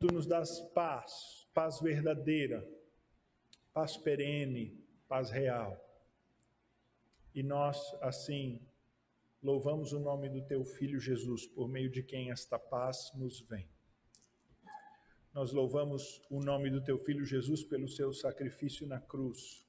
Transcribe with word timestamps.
Tu 0.00 0.06
nos 0.10 0.26
dás 0.26 0.60
paz, 0.72 1.46
paz 1.52 1.78
verdadeira, 1.78 2.66
paz 3.70 3.98
perene, 3.98 4.82
paz 5.06 5.28
real. 5.28 5.78
E 7.34 7.42
nós, 7.42 7.78
assim, 8.00 8.66
louvamos 9.42 9.92
o 9.92 10.00
nome 10.00 10.30
do 10.30 10.40
Teu 10.40 10.64
Filho 10.64 10.98
Jesus, 10.98 11.46
por 11.46 11.68
meio 11.68 11.90
de 11.90 12.02
quem 12.02 12.30
esta 12.30 12.58
paz 12.58 13.12
nos 13.14 13.42
vem. 13.42 13.68
Nós 15.34 15.52
louvamos 15.52 16.22
o 16.30 16.40
nome 16.40 16.70
do 16.70 16.82
Teu 16.82 16.98
Filho 16.98 17.26
Jesus 17.26 17.62
pelo 17.62 17.86
seu 17.86 18.10
sacrifício 18.10 18.86
na 18.86 19.00
cruz, 19.02 19.62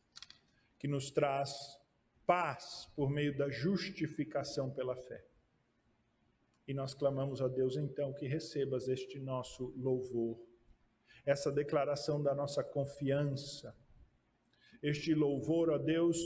que 0.80 0.88
nos 0.88 1.12
traz 1.12 1.78
paz 2.26 2.90
por 2.96 3.10
meio 3.10 3.38
da 3.38 3.50
justificação 3.50 4.72
pela 4.72 4.96
fé. 4.96 5.26
E 6.68 6.74
nós 6.74 6.94
clamamos 6.94 7.42
a 7.42 7.48
Deus 7.48 7.76
então 7.76 8.14
que 8.14 8.28
recebas 8.28 8.88
este 8.88 9.20
nosso 9.20 9.74
louvor, 9.76 10.40
essa 11.26 11.52
declaração 11.52 12.22
da 12.22 12.34
nossa 12.34 12.64
confiança, 12.64 13.76
este 14.82 15.14
louvor 15.14 15.74
a 15.74 15.78
Deus 15.78 16.18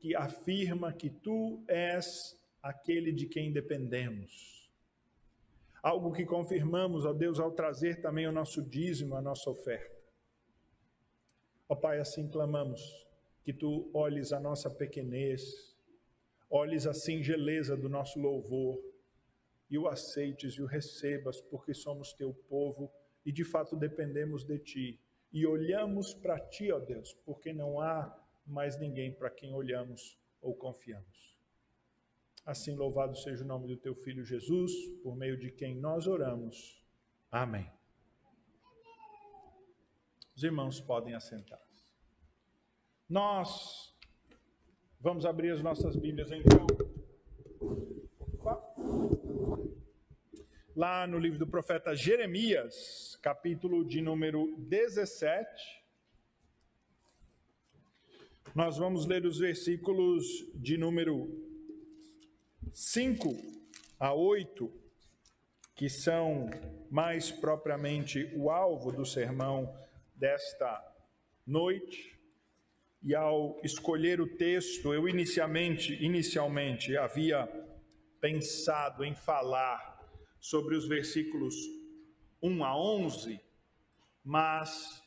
que 0.00 0.14
afirma 0.14 0.92
que 0.92 1.08
tu 1.08 1.62
és 1.68 2.36
aquele 2.62 3.12
de 3.12 3.26
quem 3.26 3.52
dependemos. 3.52 4.70
Algo 5.82 6.12
que 6.12 6.24
confirmamos, 6.24 7.04
ó 7.04 7.12
Deus, 7.12 7.40
ao 7.40 7.52
trazer 7.52 8.00
também 8.00 8.26
o 8.26 8.32
nosso 8.32 8.62
dízimo, 8.62 9.16
a 9.16 9.22
nossa 9.22 9.50
oferta. 9.50 10.00
Ó 11.68 11.74
Pai, 11.74 11.98
assim 11.98 12.28
clamamos 12.28 13.06
que 13.42 13.52
tu 13.52 13.90
olhes 13.92 14.32
a 14.32 14.38
nossa 14.38 14.70
pequenez, 14.70 15.74
olhes 16.48 16.86
a 16.86 16.92
singeleza 16.92 17.76
do 17.76 17.88
nosso 17.88 18.20
louvor 18.20 18.91
e 19.72 19.78
o 19.78 19.88
aceites 19.88 20.52
e 20.52 20.62
o 20.62 20.66
recebas, 20.66 21.40
porque 21.40 21.72
somos 21.72 22.12
teu 22.12 22.34
povo 22.34 22.92
e 23.24 23.32
de 23.32 23.42
fato 23.42 23.74
dependemos 23.74 24.44
de 24.44 24.58
ti. 24.58 25.00
E 25.32 25.46
olhamos 25.46 26.12
para 26.12 26.38
ti, 26.38 26.70
ó 26.70 26.78
Deus, 26.78 27.14
porque 27.24 27.54
não 27.54 27.80
há 27.80 28.14
mais 28.46 28.78
ninguém 28.78 29.10
para 29.10 29.30
quem 29.30 29.54
olhamos 29.54 30.20
ou 30.42 30.54
confiamos. 30.54 31.38
Assim 32.44 32.76
louvado 32.76 33.16
seja 33.16 33.42
o 33.42 33.46
nome 33.46 33.66
do 33.66 33.78
teu 33.78 33.94
filho 33.94 34.22
Jesus, 34.22 34.70
por 35.02 35.16
meio 35.16 35.38
de 35.38 35.50
quem 35.50 35.74
nós 35.74 36.06
oramos. 36.06 36.84
Amém. 37.30 37.66
Os 40.36 40.42
irmãos 40.42 40.82
podem 40.82 41.14
assentar. 41.14 41.62
Nós 43.08 43.96
vamos 45.00 45.24
abrir 45.24 45.50
as 45.50 45.62
nossas 45.62 45.96
Bíblias 45.96 46.30
então. 46.30 46.91
Lá 50.74 51.06
no 51.06 51.18
livro 51.18 51.38
do 51.38 51.46
profeta 51.46 51.94
Jeremias, 51.94 53.18
capítulo 53.20 53.84
de 53.84 54.00
número 54.00 54.56
17. 54.56 55.46
Nós 58.54 58.78
vamos 58.78 59.04
ler 59.04 59.26
os 59.26 59.38
versículos 59.38 60.24
de 60.54 60.78
número 60.78 61.28
5 62.72 63.36
a 64.00 64.14
8, 64.14 64.72
que 65.74 65.90
são 65.90 66.48
mais 66.90 67.30
propriamente 67.30 68.32
o 68.34 68.48
alvo 68.48 68.90
do 68.90 69.04
sermão 69.04 69.78
desta 70.14 70.82
noite. 71.46 72.18
E 73.02 73.14
ao 73.14 73.60
escolher 73.62 74.22
o 74.22 74.36
texto, 74.38 74.94
eu 74.94 75.06
inicialmente, 75.06 76.02
inicialmente 76.02 76.96
havia 76.96 77.46
pensado 78.22 79.04
em 79.04 79.14
falar 79.14 79.91
sobre 80.42 80.74
os 80.74 80.88
versículos 80.88 81.54
1 82.42 82.64
a 82.64 82.76
11, 82.76 83.40
mas 84.24 85.00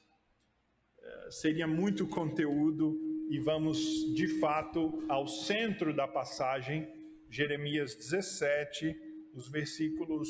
eh, 0.97 1.27
seria 1.29 1.67
muito 1.67 2.07
conteúdo 2.07 2.97
e 3.29 3.37
vamos 3.37 3.77
de 4.15 4.39
fato 4.39 5.03
ao 5.09 5.27
centro 5.27 5.93
da 5.93 6.07
passagem, 6.07 6.87
Jeremias 7.29 7.95
17, 7.95 8.95
os 9.33 9.49
versículos 9.49 10.29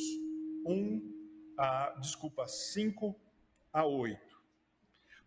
1 0.65 1.13
a, 1.55 1.95
desculpa, 1.99 2.47
5 2.47 3.15
a 3.71 3.85
8. 3.85 4.19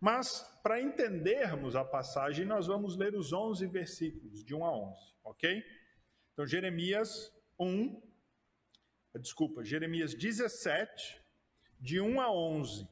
Mas, 0.01 0.41
para 0.61 0.81
entendermos 0.81 1.77
a 1.77 1.85
passagem, 1.85 2.45
nós 2.45 2.67
vamos 2.67 2.97
ler 2.97 3.15
os 3.15 3.31
11 3.31 3.65
versículos, 3.67 4.43
de 4.43 4.53
1 4.53 4.65
a 4.65 4.77
11, 4.77 5.13
ok? 5.23 5.63
Então, 6.33 6.45
Jeremias 6.45 7.33
1, 7.57 8.08
desculpa, 9.17 9.63
Jeremias 9.63 10.13
17, 10.13 11.23
de 11.79 11.99
1 11.99 12.21
a 12.21 12.31
11, 12.31 12.87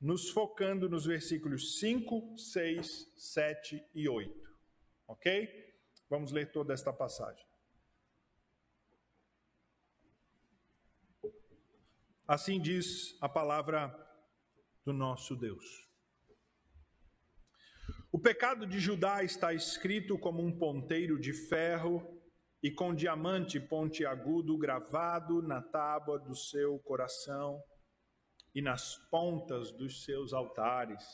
nos 0.00 0.30
focando 0.30 0.88
nos 0.88 1.06
versículos 1.06 1.78
5, 1.78 2.36
6, 2.36 3.12
7 3.16 3.84
e 3.94 4.08
8, 4.08 4.54
ok? 5.06 5.74
Vamos 6.10 6.32
ler 6.32 6.50
toda 6.50 6.74
esta 6.74 6.92
passagem. 6.92 7.46
Assim 12.26 12.60
diz 12.60 13.16
a 13.20 13.28
palavra 13.28 13.94
do 14.84 14.92
nosso 14.92 15.36
Deus. 15.36 15.84
O 18.10 18.18
pecado 18.18 18.66
de 18.66 18.78
Judá 18.78 19.24
está 19.24 19.52
escrito 19.52 20.18
como 20.18 20.42
um 20.42 20.56
ponteiro 20.56 21.18
de 21.18 21.32
ferro 21.32 22.13
e 22.64 22.70
com 22.70 22.94
diamante 22.94 23.60
pontiagudo 23.60 24.56
gravado 24.56 25.42
na 25.42 25.60
tábua 25.60 26.18
do 26.18 26.34
seu 26.34 26.78
coração 26.78 27.62
e 28.54 28.62
nas 28.62 28.96
pontas 29.10 29.70
dos 29.70 30.02
seus 30.02 30.32
altares. 30.32 31.04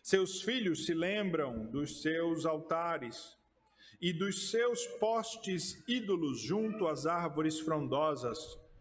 Seus 0.00 0.40
filhos 0.40 0.86
se 0.86 0.94
lembram 0.94 1.70
dos 1.70 2.00
seus 2.00 2.46
altares 2.46 3.36
e 4.00 4.10
dos 4.10 4.50
seus 4.50 4.86
postes 4.98 5.86
ídolos 5.86 6.40
junto 6.40 6.86
às 6.86 7.04
árvores 7.04 7.60
frondosas, 7.60 8.38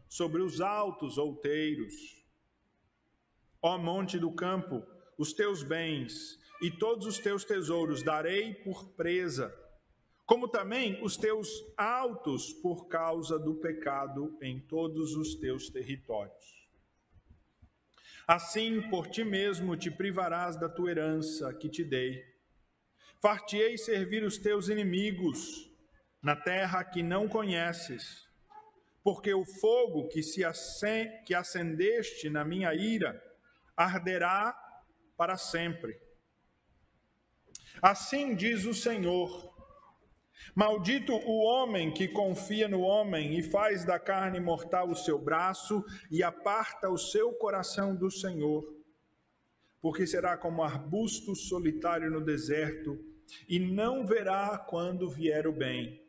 sobre 0.08 0.42
os 0.42 0.62
altos 0.62 1.18
outeiros. 1.18 1.94
Ó 3.62 3.78
monte 3.78 4.18
do 4.18 4.32
campo, 4.32 4.82
os 5.18 5.34
teus 5.34 5.62
bens 5.62 6.40
e 6.62 6.72
todos 6.72 7.06
os 7.06 7.18
teus 7.18 7.44
tesouros 7.44 8.02
darei 8.02 8.54
por 8.54 8.88
presa, 8.92 9.54
como 10.28 10.48
também 10.48 11.02
os 11.02 11.18
teus 11.18 11.50
altos 11.76 12.54
por 12.54 12.88
causa 12.88 13.40
do 13.40 13.56
pecado 13.56 14.38
em 14.42 14.60
todos 14.60 15.16
os 15.16 15.34
teus 15.36 15.70
territórios. 15.70 16.70
Assim, 18.28 18.82
por 18.90 19.08
ti 19.08 19.24
mesmo 19.24 19.76
te 19.76 19.90
privarás 19.90 20.56
da 20.56 20.70
tua 20.70 20.92
herança 20.92 21.52
que 21.54 21.68
te 21.68 21.84
dei. 21.84 22.24
Fartei 23.20 23.78
servir 23.78 24.24
os 24.24 24.38
teus 24.38 24.70
inimigos 24.70 25.72
na 26.22 26.36
terra 26.36 26.84
que 26.84 27.02
não 27.02 27.28
conheces, 27.28 28.28
porque 29.02 29.34
o 29.34 29.46
fogo 29.46 30.10
que 30.10 30.22
se 30.22 30.42
que 31.26 31.34
acendeste 31.34 32.30
na 32.30 32.44
minha 32.44 32.76
ira 32.76 33.24
arderá 33.76 34.56
para 35.16 35.38
sempre 35.38 36.06
Assim 37.82 38.36
diz 38.36 38.66
o 38.66 38.74
Senhor: 38.74 39.56
Maldito 40.56 41.14
o 41.14 41.44
homem 41.44 41.92
que 41.92 42.08
confia 42.08 42.68
no 42.68 42.82
homem 42.82 43.38
e 43.38 43.44
faz 43.44 43.84
da 43.86 44.00
carne 44.00 44.40
mortal 44.40 44.90
o 44.90 44.96
seu 44.96 45.20
braço 45.20 45.84
e 46.10 46.24
aparta 46.24 46.90
o 46.90 46.98
seu 46.98 47.34
coração 47.34 47.96
do 47.96 48.10
Senhor. 48.10 48.66
Porque 49.82 50.08
será 50.08 50.38
como 50.38 50.64
arbusto 50.64 51.36
solitário 51.36 52.10
no 52.10 52.24
deserto 52.24 52.98
e 53.48 53.60
não 53.60 54.06
verá 54.06 54.58
quando 54.58 55.10
vier 55.10 55.48
o 55.48 55.52
bem. 55.52 56.04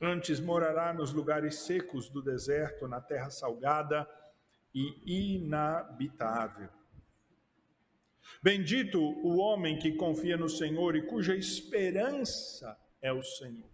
Antes 0.00 0.40
morará 0.40 0.92
nos 0.92 1.12
lugares 1.12 1.60
secos 1.60 2.10
do 2.10 2.20
deserto, 2.20 2.86
na 2.88 3.00
terra 3.00 3.30
salgada 3.30 4.06
e 4.74 5.36
inabitável. 5.36 6.68
Bendito 8.42 9.00
o 9.00 9.38
homem 9.38 9.78
que 9.78 9.92
confia 9.92 10.36
no 10.36 10.48
Senhor 10.48 10.96
e 10.96 11.02
cuja 11.02 11.34
esperança 11.36 12.76
é 13.04 13.12
o 13.12 13.22
Senhor. 13.22 13.68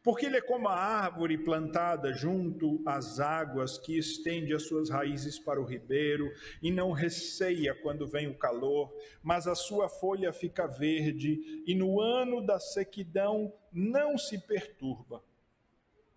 Porque 0.00 0.24
ele 0.24 0.36
é 0.36 0.40
como 0.40 0.68
a 0.68 0.74
árvore 0.74 1.36
plantada 1.36 2.12
junto 2.12 2.80
às 2.86 3.18
águas, 3.18 3.76
que 3.76 3.98
estende 3.98 4.54
as 4.54 4.62
suas 4.62 4.88
raízes 4.88 5.36
para 5.36 5.60
o 5.60 5.64
ribeiro 5.64 6.32
e 6.62 6.70
não 6.70 6.92
receia 6.92 7.74
quando 7.74 8.06
vem 8.06 8.28
o 8.28 8.38
calor, 8.38 8.96
mas 9.20 9.48
a 9.48 9.56
sua 9.56 9.88
folha 9.88 10.32
fica 10.32 10.68
verde, 10.68 11.64
e 11.66 11.74
no 11.74 12.00
ano 12.00 12.40
da 12.40 12.60
sequidão 12.60 13.52
não 13.72 14.16
se 14.16 14.38
perturba, 14.38 15.24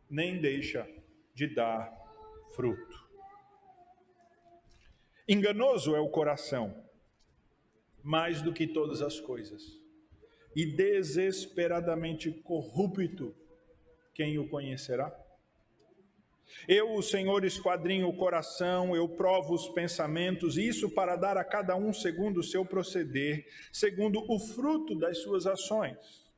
nem 0.07 0.39
deixa 0.39 0.87
de 1.33 1.47
dar 1.47 1.91
fruto. 2.55 3.09
Enganoso 5.27 5.95
é 5.95 5.99
o 5.99 6.09
coração, 6.09 6.83
mais 8.03 8.39
do 8.39 8.53
que 8.53 8.67
todas 8.67 9.01
as 9.01 9.19
coisas, 9.19 9.78
e 10.59 10.65
desesperadamente 10.65 12.29
corrupto, 12.29 13.33
quem 14.13 14.37
o 14.37 14.49
conhecerá? 14.49 15.17
Eu, 16.67 16.95
o 16.95 17.01
Senhor, 17.01 17.45
esquadrinho 17.45 18.09
o 18.09 18.17
coração, 18.17 18.93
eu 18.93 19.07
provo 19.07 19.53
os 19.53 19.69
pensamentos, 19.69 20.57
isso 20.57 20.89
para 20.89 21.15
dar 21.15 21.37
a 21.37 21.45
cada 21.45 21.77
um 21.77 21.93
segundo 21.93 22.41
o 22.41 22.43
seu 22.43 22.65
proceder, 22.65 23.47
segundo 23.71 24.21
o 24.29 24.37
fruto 24.37 24.99
das 24.99 25.19
suas 25.19 25.47
ações. 25.47 26.29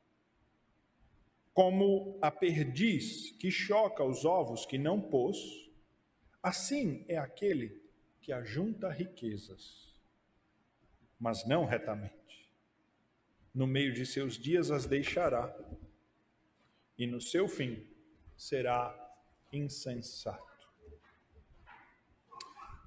Como 1.52 2.16
a 2.22 2.30
perdiz 2.30 3.32
que 3.32 3.50
choca 3.50 4.04
os 4.04 4.24
ovos 4.24 4.64
que 4.64 4.78
não 4.78 5.00
pôs, 5.00 5.36
assim 6.40 7.04
é 7.08 7.18
aquele 7.18 7.82
que 8.20 8.32
ajunta 8.32 8.88
riquezas, 8.88 9.92
mas 11.18 11.44
não 11.44 11.64
retamente. 11.64 12.21
No 13.54 13.66
meio 13.66 13.92
de 13.92 14.06
seus 14.06 14.38
dias 14.38 14.70
as 14.70 14.86
deixará, 14.86 15.54
e 16.96 17.06
no 17.06 17.20
seu 17.20 17.48
fim 17.48 17.86
será 18.36 18.98
insensato. 19.52 20.70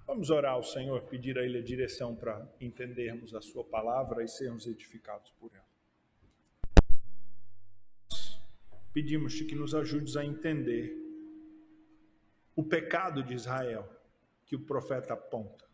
Vamos 0.08 0.30
orar 0.30 0.54
ao 0.54 0.64
Senhor, 0.64 1.02
pedir 1.04 1.38
a 1.38 1.44
Ele 1.44 1.58
a 1.58 1.64
direção 1.64 2.16
para 2.16 2.48
entendermos 2.62 3.34
a 3.34 3.42
Sua 3.42 3.64
palavra 3.64 4.24
e 4.24 4.28
sermos 4.28 4.68
edificados 4.68 5.32
por 5.32 5.52
ela. 5.54 5.66
Pedimos-te 8.94 9.44
que 9.44 9.56
nos 9.56 9.76
ajudes 9.76 10.16
a 10.16 10.24
entender 10.24 10.96
o 12.56 12.64
pecado 12.64 13.22
de 13.22 13.34
Israel 13.34 13.90
que 14.46 14.56
o 14.56 14.60
profeta 14.60 15.14
aponta. 15.14 15.65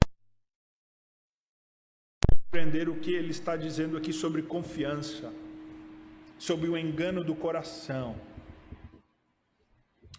Compreender 2.52 2.90
o 2.90 3.00
que 3.00 3.14
ele 3.14 3.32
está 3.32 3.56
dizendo 3.56 3.96
aqui 3.96 4.12
sobre 4.12 4.42
confiança, 4.42 5.34
sobre 6.38 6.68
o 6.68 6.78
engano 6.78 7.24
do 7.24 7.34
coração 7.34 8.20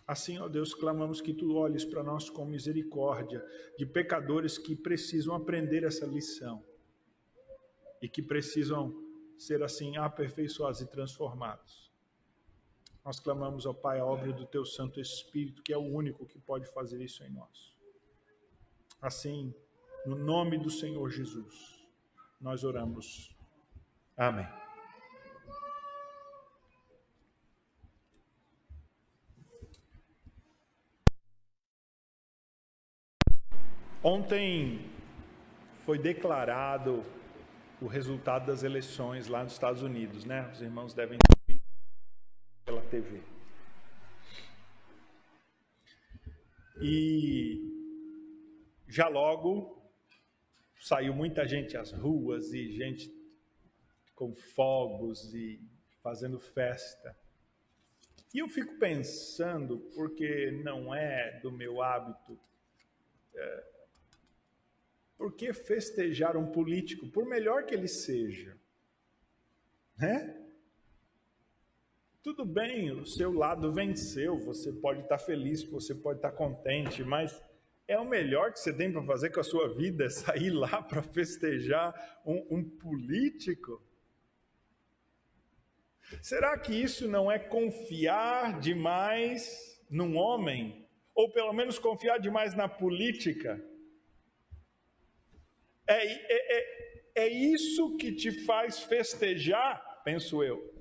Assim, 0.06 0.38
ó 0.38 0.48
Deus, 0.48 0.74
clamamos 0.74 1.20
que 1.20 1.32
tu 1.32 1.54
olhes 1.54 1.84
para 1.84 2.02
nós 2.02 2.28
com 2.28 2.44
misericórdia, 2.44 3.42
de 3.78 3.86
pecadores 3.86 4.58
que 4.58 4.74
precisam 4.74 5.34
aprender 5.34 5.84
essa 5.84 6.04
lição 6.04 6.62
e 8.00 8.08
que 8.08 8.20
precisam 8.20 8.94
ser 9.38 9.62
assim 9.62 9.96
aperfeiçoados 9.96 10.80
e 10.80 10.86
transformados. 10.86 11.90
Nós 13.04 13.18
clamamos 13.18 13.64
ao 13.64 13.74
Pai 13.74 14.00
a 14.00 14.04
obra 14.04 14.32
do 14.32 14.44
teu 14.44 14.64
Santo 14.64 15.00
Espírito, 15.00 15.62
que 15.62 15.72
é 15.72 15.78
o 15.78 15.80
único 15.80 16.26
que 16.26 16.38
pode 16.38 16.66
fazer 16.66 17.02
isso 17.02 17.24
em 17.24 17.30
nós. 17.30 17.72
Assim, 19.00 19.54
no 20.04 20.16
nome 20.16 20.58
do 20.58 20.70
Senhor 20.70 21.08
Jesus, 21.08 21.71
nós 22.42 22.64
oramos. 22.64 23.34
Amém. 24.16 24.46
Ontem 34.02 34.90
foi 35.86 35.96
declarado 35.96 37.04
o 37.80 37.86
resultado 37.86 38.46
das 38.46 38.64
eleições 38.64 39.28
lá 39.28 39.44
nos 39.44 39.52
Estados 39.52 39.82
Unidos, 39.82 40.24
né? 40.24 40.50
Os 40.52 40.60
irmãos 40.60 40.92
devem 40.92 41.18
ter 41.18 41.54
visto 41.54 41.68
pela 42.64 42.82
TV. 42.82 43.22
E 46.80 47.60
já 48.88 49.06
logo 49.06 49.81
saiu 50.82 51.14
muita 51.14 51.46
gente 51.46 51.76
às 51.76 51.92
ruas 51.92 52.52
e 52.52 52.68
gente 52.72 53.08
com 54.16 54.34
fogos 54.34 55.32
e 55.32 55.60
fazendo 56.02 56.40
festa. 56.40 57.16
E 58.34 58.40
eu 58.40 58.48
fico 58.48 58.76
pensando, 58.78 59.78
porque 59.94 60.50
não 60.64 60.92
é 60.92 61.38
do 61.40 61.52
meu 61.52 61.80
hábito 61.80 62.36
é, 63.34 63.64
por 65.16 65.36
que 65.36 65.52
festejar 65.52 66.36
um 66.36 66.50
político, 66.50 67.08
por 67.08 67.24
melhor 67.26 67.64
que 67.64 67.74
ele 67.74 67.86
seja? 67.86 68.58
Né? 69.96 70.36
Tudo 72.24 72.44
bem, 72.44 72.90
o 72.90 73.06
seu 73.06 73.32
lado 73.32 73.70
venceu, 73.70 74.36
você 74.36 74.72
pode 74.72 75.02
estar 75.02 75.18
feliz, 75.18 75.62
você 75.62 75.94
pode 75.94 76.18
estar 76.18 76.32
contente, 76.32 77.04
mas 77.04 77.40
é 77.88 77.98
o 77.98 78.04
melhor 78.04 78.52
que 78.52 78.60
você 78.60 78.72
tem 78.72 78.92
para 78.92 79.02
fazer 79.04 79.30
com 79.30 79.40
a 79.40 79.44
sua 79.44 79.74
vida, 79.74 80.08
sair 80.10 80.50
lá 80.50 80.82
para 80.82 81.02
festejar 81.02 82.20
um, 82.24 82.58
um 82.58 82.64
político? 82.64 83.82
Será 86.20 86.58
que 86.58 86.74
isso 86.74 87.08
não 87.08 87.30
é 87.30 87.38
confiar 87.38 88.60
demais 88.60 89.80
num 89.88 90.16
homem? 90.16 90.88
Ou 91.14 91.30
pelo 91.30 91.52
menos 91.52 91.78
confiar 91.78 92.18
demais 92.18 92.54
na 92.54 92.68
política? 92.68 93.62
É, 95.86 96.06
é, 96.06 96.58
é, 96.58 97.02
é 97.14 97.28
isso 97.28 97.96
que 97.96 98.12
te 98.12 98.44
faz 98.44 98.80
festejar, 98.80 100.02
penso 100.04 100.42
eu. 100.42 100.71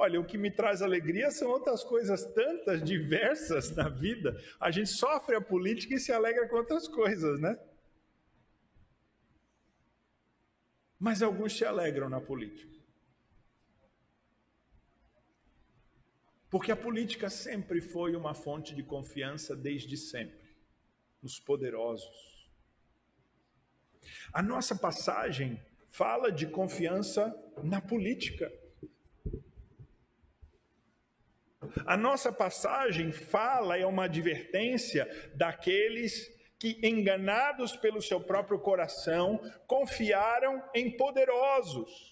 Olha, 0.00 0.20
o 0.20 0.24
que 0.24 0.38
me 0.38 0.50
traz 0.50 0.80
alegria 0.80 1.30
são 1.30 1.48
outras 1.50 1.84
coisas 1.84 2.24
tantas, 2.32 2.82
diversas 2.82 3.70
na 3.76 3.88
vida. 3.88 4.34
A 4.58 4.70
gente 4.70 4.88
sofre 4.88 5.36
a 5.36 5.40
política 5.40 5.94
e 5.94 6.00
se 6.00 6.12
alegra 6.12 6.48
com 6.48 6.56
outras 6.56 6.88
coisas, 6.88 7.38
né? 7.38 7.58
Mas 10.98 11.22
alguns 11.22 11.56
se 11.56 11.64
alegram 11.64 12.08
na 12.08 12.20
política. 12.20 12.78
Porque 16.48 16.72
a 16.72 16.76
política 16.76 17.28
sempre 17.28 17.80
foi 17.80 18.16
uma 18.16 18.34
fonte 18.34 18.74
de 18.74 18.82
confiança 18.82 19.54
desde 19.54 19.96
sempre, 19.96 20.56
nos 21.22 21.38
poderosos 21.38 22.30
a 24.32 24.42
nossa 24.42 24.74
passagem 24.74 25.60
fala 25.88 26.30
de 26.30 26.46
confiança 26.46 27.34
na 27.62 27.80
política. 27.80 28.52
A 31.86 31.96
nossa 31.96 32.32
passagem 32.32 33.12
fala, 33.12 33.76
é 33.76 33.86
uma 33.86 34.04
advertência 34.04 35.08
daqueles 35.34 36.28
que, 36.58 36.78
enganados 36.82 37.76
pelo 37.76 38.02
seu 38.02 38.20
próprio 38.20 38.58
coração, 38.58 39.40
confiaram 39.66 40.62
em 40.74 40.96
poderosos. 40.96 42.10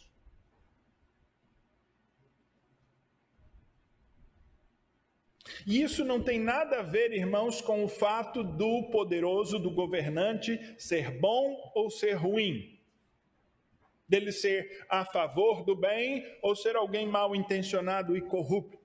E 5.67 5.83
isso 5.83 6.05
não 6.05 6.23
tem 6.23 6.41
nada 6.41 6.81
a 6.81 6.83
ver, 6.83 7.13
irmãos, 7.13 7.61
com 7.61 7.85
o 7.85 7.89
fato 7.89 8.43
do 8.43 8.89
poderoso, 8.91 9.59
do 9.59 9.71
governante, 9.71 10.59
ser 10.79 11.11
bom 11.19 11.71
ou 11.75 11.91
ser 11.91 12.15
ruim. 12.15 12.79
Dele 14.09 14.33
ser 14.33 14.87
a 14.89 15.05
favor 15.05 15.65
do 15.65 15.77
bem 15.77 16.25
ou 16.43 16.57
ser 16.57 16.77
alguém 16.77 17.07
mal 17.07 17.37
intencionado 17.37 18.17
e 18.17 18.23
corrupto. 18.23 18.78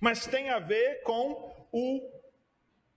Mas 0.00 0.26
tem 0.26 0.50
a 0.50 0.58
ver 0.58 1.02
com 1.02 1.66
o, 1.72 2.10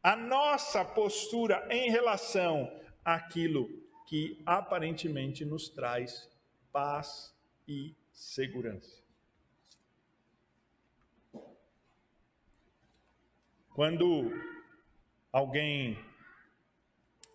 a 0.02 0.16
nossa 0.16 0.84
postura 0.84 1.68
em 1.70 1.90
relação 1.90 2.72
àquilo 3.04 3.70
que 4.08 4.42
aparentemente 4.46 5.46
nos 5.46 5.70
traz 5.70 6.30
paz 6.72 7.36
e 7.68 7.96
segurança. 8.12 9.04
Quando 13.74 14.32
alguém 15.32 15.98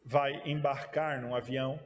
vai 0.05 0.43
embarcar 0.45 1.23
num 1.23 1.35
avião, 1.35 1.81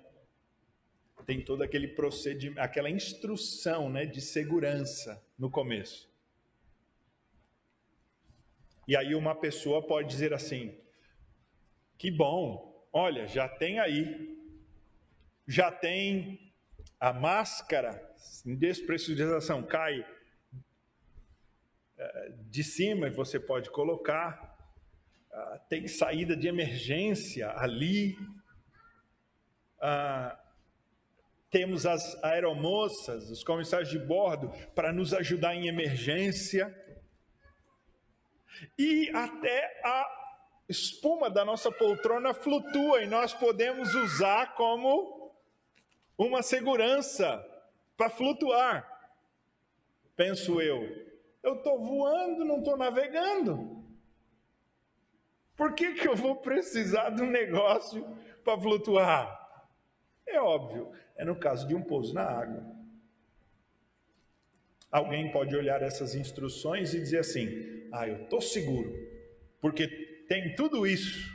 tem 1.25 1.44
todo 1.44 1.62
aquele 1.62 1.88
procedimento, 1.88 2.58
aquela 2.58 2.88
instrução 2.88 3.90
né, 3.90 4.06
de 4.06 4.20
segurança 4.20 5.22
no 5.38 5.50
começo. 5.50 6.07
E 8.88 8.97
aí 8.97 9.14
uma 9.14 9.35
pessoa 9.35 9.87
pode 9.87 10.09
dizer 10.09 10.33
assim: 10.33 10.75
que 11.99 12.11
bom, 12.11 12.88
olha, 12.90 13.26
já 13.26 13.47
tem 13.47 13.78
aí, 13.78 14.35
já 15.47 15.71
tem 15.71 16.52
a 16.99 17.12
máscara 17.12 18.02
em 18.47 18.57
despressurização, 18.57 19.62
cai 19.62 20.04
eh, 21.99 22.33
de 22.49 22.64
cima 22.64 23.09
e 23.09 23.11
você 23.11 23.38
pode 23.38 23.68
colocar, 23.71 24.57
ah, 25.30 25.61
tem 25.68 25.87
saída 25.87 26.35
de 26.35 26.49
emergência 26.49 27.50
ali. 27.57 28.16
Uh, 29.80 30.37
temos 31.50 31.87
as 31.87 32.23
aeromoças, 32.25 33.30
os 33.30 33.45
comissários 33.45 33.90
de 33.90 33.99
bordo, 33.99 34.50
para 34.75 34.92
nos 34.92 35.14
ajudar 35.14 35.54
em 35.54 35.68
emergência. 35.68 36.75
E 38.78 39.10
até 39.10 39.80
a 39.84 40.06
espuma 40.68 41.30
da 41.30 41.44
nossa 41.44 41.72
poltrona 41.72 42.34
flutua 42.34 43.02
e 43.02 43.06
nós 43.06 43.32
podemos 43.32 43.94
usar 43.94 44.54
como 44.54 45.32
uma 46.16 46.42
segurança 46.42 47.44
para 47.96 48.10
flutuar. 48.10 48.86
Penso 50.14 50.60
eu. 50.60 51.06
Eu 51.42 51.54
estou 51.54 51.78
voando, 51.78 52.44
não 52.44 52.58
estou 52.58 52.76
navegando. 52.76 53.84
Por 55.56 55.74
que, 55.74 55.94
que 55.94 56.06
eu 56.06 56.14
vou 56.14 56.36
precisar 56.36 57.10
de 57.10 57.22
um 57.22 57.30
negócio 57.30 58.04
para 58.44 58.60
flutuar? 58.60 59.38
É 60.26 60.40
óbvio, 60.40 60.92
é 61.16 61.24
no 61.24 61.34
caso 61.34 61.66
de 61.66 61.74
um 61.74 61.82
pouso 61.82 62.12
na 62.14 62.22
água. 62.22 62.64
Alguém 64.90 65.30
pode 65.30 65.54
olhar 65.56 65.82
essas 65.82 66.14
instruções 66.14 66.94
e 66.94 67.00
dizer 67.00 67.18
assim: 67.18 67.46
ah, 67.92 68.07
eu 68.07 68.25
estou 68.25 68.40
seguro, 68.40 68.92
porque 69.61 69.87
tem 70.28 70.54
tudo 70.54 70.87
isso. 70.87 71.28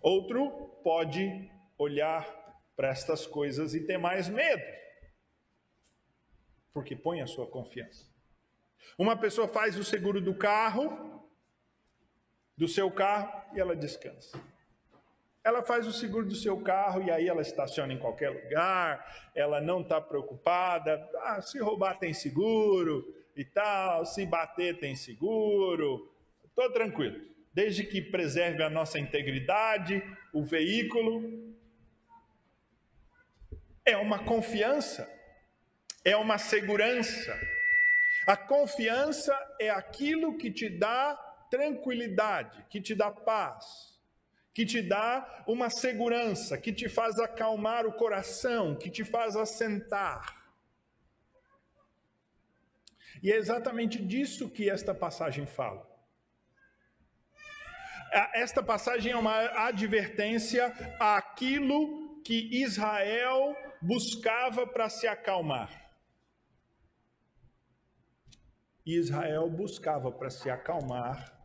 Outro 0.00 0.50
pode 0.82 1.50
olhar 1.76 2.26
para 2.74 2.88
estas 2.88 3.26
coisas 3.26 3.74
e 3.74 3.86
ter 3.86 3.98
mais 3.98 4.28
medo, 4.28 4.62
porque 6.72 6.96
põe 6.96 7.20
a 7.20 7.26
sua 7.26 7.46
confiança. 7.46 8.08
Uma 8.96 9.16
pessoa 9.16 9.46
faz 9.46 9.76
o 9.76 9.84
seguro 9.84 10.20
do 10.20 10.34
carro, 10.34 11.28
do 12.56 12.66
seu 12.66 12.90
carro 12.90 13.54
e 13.54 13.60
ela 13.60 13.76
descansa. 13.76 14.40
Ela 15.42 15.62
faz 15.62 15.86
o 15.86 15.92
seguro 15.92 16.26
do 16.26 16.34
seu 16.34 16.60
carro 16.60 17.02
e 17.02 17.10
aí 17.10 17.28
ela 17.28 17.40
estaciona 17.40 17.92
em 17.92 17.98
qualquer 17.98 18.30
lugar, 18.30 19.30
ela 19.34 19.60
não 19.60 19.80
está 19.80 20.00
preocupada. 20.00 21.08
Ah, 21.22 21.40
se 21.40 21.58
roubar 21.58 21.98
tem 21.98 22.12
seguro 22.12 23.19
e 23.36 23.44
tal, 23.44 24.04
se 24.04 24.26
bater 24.26 24.78
tem 24.78 24.94
seguro, 24.94 26.12
estou 26.44 26.70
tranquilo. 26.72 27.20
Desde 27.52 27.84
que 27.84 28.00
preserve 28.00 28.62
a 28.62 28.70
nossa 28.70 28.98
integridade, 28.98 30.02
o 30.32 30.44
veículo. 30.44 31.50
É 33.84 33.96
uma 33.96 34.20
confiança, 34.24 35.10
é 36.04 36.16
uma 36.16 36.38
segurança. 36.38 37.38
A 38.26 38.36
confiança 38.36 39.36
é 39.58 39.70
aquilo 39.70 40.36
que 40.36 40.50
te 40.50 40.68
dá 40.68 41.14
tranquilidade, 41.50 42.64
que 42.70 42.80
te 42.80 42.94
dá 42.94 43.10
paz, 43.10 43.98
que 44.54 44.64
te 44.64 44.82
dá 44.82 45.44
uma 45.46 45.70
segurança, 45.70 46.56
que 46.56 46.72
te 46.72 46.88
faz 46.88 47.18
acalmar 47.18 47.86
o 47.86 47.92
coração, 47.92 48.76
que 48.76 48.90
te 48.90 49.04
faz 49.04 49.34
assentar. 49.36 50.39
E 53.22 53.30
é 53.30 53.36
exatamente 53.36 54.02
disso 54.02 54.48
que 54.48 54.70
esta 54.70 54.94
passagem 54.94 55.46
fala. 55.46 55.88
Esta 58.34 58.62
passagem 58.62 59.12
é 59.12 59.16
uma 59.16 59.66
advertência 59.66 60.66
àquilo 60.98 62.20
que 62.22 62.62
Israel 62.62 63.54
buscava 63.80 64.66
para 64.66 64.88
se 64.88 65.06
acalmar. 65.06 65.90
Israel 68.84 69.48
buscava 69.48 70.10
para 70.10 70.30
se 70.30 70.50
acalmar 70.50 71.38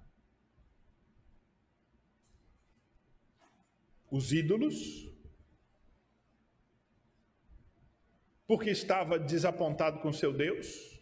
os 4.10 4.32
ídolos, 4.32 5.08
porque 8.48 8.70
estava 8.70 9.20
desapontado 9.20 10.00
com 10.00 10.12
seu 10.13 10.32
Deus, 10.32 10.95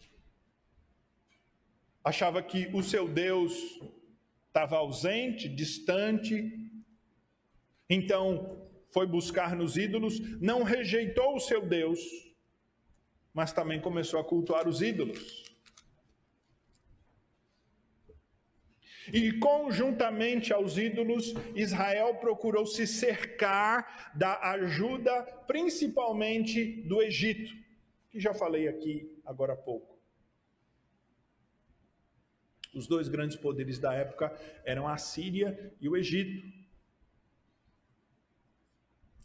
achava 2.04 2.42
que 2.42 2.68
o 2.74 2.82
seu 2.82 3.08
Deus 3.08 3.80
estava 4.48 4.76
ausente, 4.76 5.48
distante, 5.48 6.52
então 7.88 8.68
foi 8.92 9.06
buscar 9.06 9.56
nos 9.56 9.76
ídolos, 9.76 10.20
não 10.40 10.62
rejeitou 10.62 11.34
o 11.34 11.40
seu 11.40 11.66
Deus, 11.66 11.98
mas 13.32 13.52
também 13.52 13.80
começou 13.80 14.20
a 14.20 14.24
cultuar 14.24 14.68
os 14.68 14.80
ídolos. 14.80 15.42
E 19.12 19.32
conjuntamente 19.32 20.52
aos 20.52 20.78
ídolos, 20.78 21.34
Israel 21.54 22.14
procurou 22.16 22.64
se 22.64 22.86
cercar 22.86 24.12
da 24.14 24.38
ajuda, 24.52 25.22
principalmente 25.46 26.82
do 26.82 27.02
Egito, 27.02 27.52
que 28.10 28.20
já 28.20 28.32
falei 28.32 28.68
aqui 28.68 29.10
agora 29.26 29.54
há 29.54 29.56
pouco. 29.56 29.93
Os 32.74 32.86
dois 32.86 33.08
grandes 33.08 33.36
poderes 33.36 33.78
da 33.78 33.94
época 33.94 34.36
eram 34.64 34.88
a 34.88 34.96
Síria 34.96 35.72
e 35.80 35.88
o 35.88 35.96
Egito. 35.96 36.46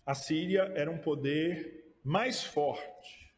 A 0.06 0.14
Síria 0.14 0.72
era 0.76 0.90
um 0.90 0.98
poder 0.98 1.96
mais 2.04 2.44
forte, 2.44 3.34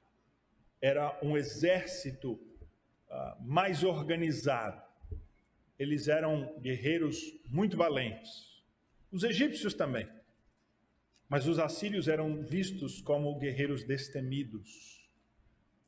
era 0.81 1.17
um 1.21 1.35
exército 1.35 2.33
uh, 2.33 3.43
mais 3.43 3.83
organizado 3.83 4.91
eles 5.81 6.07
eram 6.07 6.53
guerreiros 6.61 7.17
muito 7.49 7.75
valentes. 7.75 8.63
Os 9.11 9.23
egípcios 9.23 9.73
também. 9.73 10.07
Mas 11.27 11.47
os 11.47 11.57
assírios 11.57 12.07
eram 12.07 12.43
vistos 12.43 13.01
como 13.01 13.39
guerreiros 13.39 13.83
destemidos. 13.83 15.09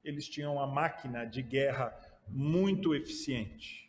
Eles 0.03 0.27
tinham 0.27 0.53
uma 0.53 0.65
máquina 0.65 1.25
de 1.25 1.43
guerra 1.43 1.95
muito 2.27 2.95
eficiente. 2.95 3.82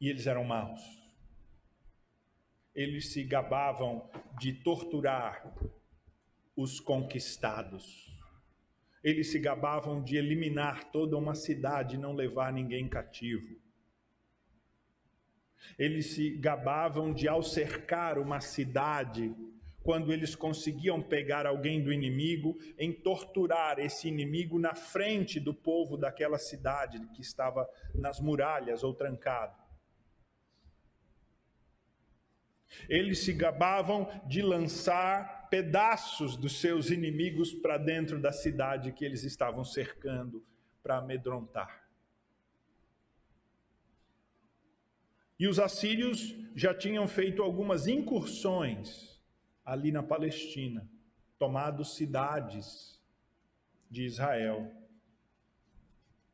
E 0.00 0.08
eles 0.08 0.26
eram 0.26 0.44
maus. 0.44 0.80
Eles 2.74 3.12
se 3.12 3.24
gabavam 3.24 4.08
de 4.38 4.52
torturar 4.52 5.52
os 6.56 6.78
conquistados. 6.78 8.16
Eles 9.02 9.30
se 9.30 9.38
gabavam 9.38 10.02
de 10.02 10.16
eliminar 10.16 10.90
toda 10.90 11.16
uma 11.16 11.34
cidade 11.34 11.96
e 11.96 11.98
não 11.98 12.14
levar 12.14 12.52
ninguém 12.52 12.88
cativo. 12.88 13.56
Eles 15.78 16.14
se 16.14 16.30
gabavam 16.36 17.12
de, 17.12 17.28
ao 17.28 17.42
cercar 17.42 18.18
uma 18.18 18.40
cidade, 18.40 19.34
quando 19.82 20.12
eles 20.12 20.34
conseguiam 20.34 21.00
pegar 21.00 21.46
alguém 21.46 21.82
do 21.82 21.92
inimigo, 21.92 22.58
em 22.78 22.92
torturar 22.92 23.78
esse 23.78 24.08
inimigo 24.08 24.58
na 24.58 24.74
frente 24.74 25.40
do 25.40 25.54
povo 25.54 25.96
daquela 25.96 26.38
cidade 26.38 27.00
que 27.14 27.22
estava 27.22 27.68
nas 27.94 28.20
muralhas 28.20 28.82
ou 28.82 28.94
trancado. 28.94 29.67
Eles 32.88 33.20
se 33.20 33.32
gabavam 33.32 34.08
de 34.26 34.42
lançar 34.42 35.48
pedaços 35.48 36.36
dos 36.36 36.60
seus 36.60 36.90
inimigos 36.90 37.52
para 37.52 37.78
dentro 37.78 38.20
da 38.20 38.32
cidade 38.32 38.92
que 38.92 39.04
eles 39.04 39.24
estavam 39.24 39.64
cercando 39.64 40.44
para 40.82 40.98
amedrontar. 40.98 41.88
E 45.38 45.46
os 45.46 45.58
assírios 45.58 46.34
já 46.54 46.74
tinham 46.74 47.06
feito 47.06 47.42
algumas 47.42 47.86
incursões 47.86 49.20
ali 49.64 49.92
na 49.92 50.02
Palestina, 50.02 50.90
tomado 51.38 51.84
cidades 51.84 53.00
de 53.90 54.04
Israel 54.04 54.70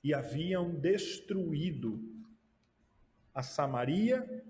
e 0.03 0.15
haviam 0.15 0.75
destruído 0.75 2.03
a 3.35 3.43
Samaria 3.43 4.45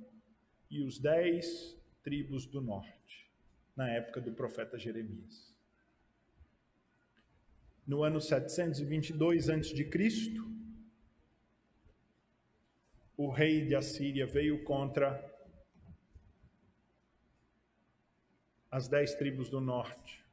e 0.75 0.83
os 0.83 0.99
dez 0.99 1.79
tribos 2.03 2.47
do 2.47 2.61
norte, 2.61 3.31
na 3.77 3.89
época 3.91 4.21
do 4.21 4.33
profeta 4.33 4.77
Jeremias. 4.77 5.55
No 7.87 8.03
ano 8.03 8.21
722 8.21 9.49
a.C., 9.51 10.35
o 13.17 13.31
rei 13.31 13.65
de 13.65 13.77
Assíria 13.77 14.27
veio 14.27 14.65
contra 14.65 15.33
as 18.69 18.89
dez 18.89 19.15
tribos 19.15 19.49
do 19.49 19.61
norte 19.61 20.25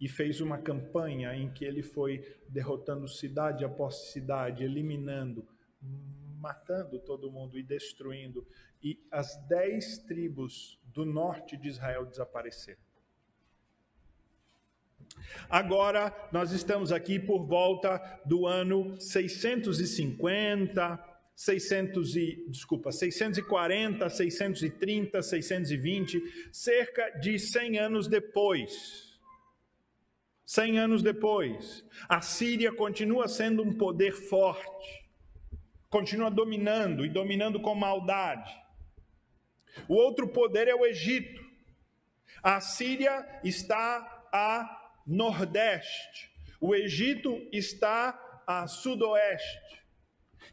e 0.00 0.06
fez 0.06 0.40
uma 0.40 0.58
campanha 0.58 1.34
em 1.34 1.52
que 1.52 1.64
ele 1.64 1.82
foi 1.82 2.18
derrotando 2.48 3.08
cidade 3.08 3.64
após 3.64 4.12
cidade, 4.12 4.62
eliminando, 4.62 5.44
matando 6.44 6.98
todo 6.98 7.32
mundo 7.32 7.58
e 7.58 7.62
destruindo. 7.62 8.46
E 8.82 9.02
as 9.10 9.34
dez 9.48 9.96
tribos 9.96 10.78
do 10.84 11.06
norte 11.06 11.56
de 11.56 11.70
Israel 11.70 12.04
desapareceram. 12.04 12.82
Agora, 15.48 16.14
nós 16.30 16.52
estamos 16.52 16.92
aqui 16.92 17.18
por 17.18 17.46
volta 17.46 17.98
do 18.26 18.46
ano 18.46 19.00
650, 19.00 21.02
600 21.34 22.16
e, 22.16 22.44
desculpa, 22.48 22.92
640, 22.92 24.10
630, 24.10 25.22
620, 25.22 26.50
cerca 26.52 27.08
de 27.20 27.38
100 27.38 27.78
anos 27.78 28.06
depois. 28.06 29.18
100 30.44 30.78
anos 30.78 31.02
depois, 31.02 31.82
a 32.06 32.20
Síria 32.20 32.70
continua 32.70 33.28
sendo 33.28 33.62
um 33.62 33.72
poder 33.72 34.12
forte, 34.12 35.03
continua 35.94 36.28
dominando 36.28 37.06
e 37.06 37.08
dominando 37.08 37.60
com 37.60 37.72
maldade. 37.72 38.52
O 39.86 39.94
outro 39.94 40.26
poder 40.26 40.66
é 40.66 40.74
o 40.74 40.84
Egito. 40.84 41.40
A 42.42 42.60
Síria 42.60 43.24
está 43.44 44.26
a 44.32 44.90
nordeste, 45.06 46.32
o 46.60 46.74
Egito 46.74 47.40
está 47.52 48.42
a 48.44 48.66
sudoeste. 48.66 49.83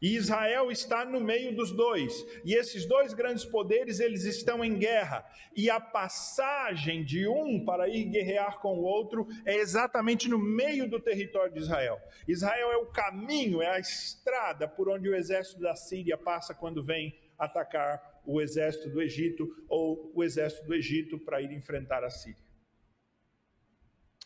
E 0.01 0.15
Israel 0.15 0.71
está 0.71 1.05
no 1.05 1.19
meio 1.19 1.55
dos 1.55 1.71
dois. 1.71 2.25
E 2.43 2.55
esses 2.55 2.87
dois 2.87 3.13
grandes 3.13 3.45
poderes, 3.45 3.99
eles 3.99 4.23
estão 4.23 4.65
em 4.65 4.79
guerra. 4.79 5.23
E 5.55 5.69
a 5.69 5.79
passagem 5.79 7.05
de 7.05 7.27
um 7.27 7.63
para 7.63 7.87
ir 7.87 8.05
guerrear 8.05 8.59
com 8.59 8.79
o 8.79 8.83
outro 8.83 9.27
é 9.45 9.55
exatamente 9.55 10.27
no 10.27 10.39
meio 10.39 10.89
do 10.89 10.99
território 10.99 11.53
de 11.53 11.59
Israel. 11.59 11.99
Israel 12.27 12.71
é 12.71 12.77
o 12.77 12.87
caminho, 12.87 13.61
é 13.61 13.67
a 13.67 13.79
estrada 13.79 14.67
por 14.67 14.89
onde 14.89 15.07
o 15.07 15.15
exército 15.15 15.61
da 15.61 15.75
Síria 15.75 16.17
passa 16.17 16.55
quando 16.55 16.83
vem 16.83 17.15
atacar 17.37 18.21
o 18.25 18.41
exército 18.41 18.89
do 18.89 19.01
Egito 19.01 19.47
ou 19.69 20.11
o 20.15 20.23
exército 20.23 20.65
do 20.65 20.73
Egito 20.73 21.19
para 21.19 21.41
ir 21.41 21.51
enfrentar 21.51 22.03
a 22.03 22.09
Síria. 22.09 22.41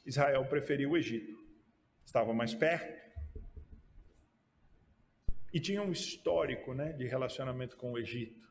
Israel 0.05 0.45
preferiu 0.45 0.91
o 0.91 0.97
Egito. 0.97 1.33
Estava 2.05 2.33
mais 2.33 2.53
perto, 2.53 3.04
e 5.55 5.59
tinha 5.61 5.81
um 5.81 5.89
histórico 5.89 6.73
né, 6.73 6.91
de 6.91 7.07
relacionamento 7.07 7.77
com 7.77 7.93
o 7.93 7.97
Egito. 7.97 8.45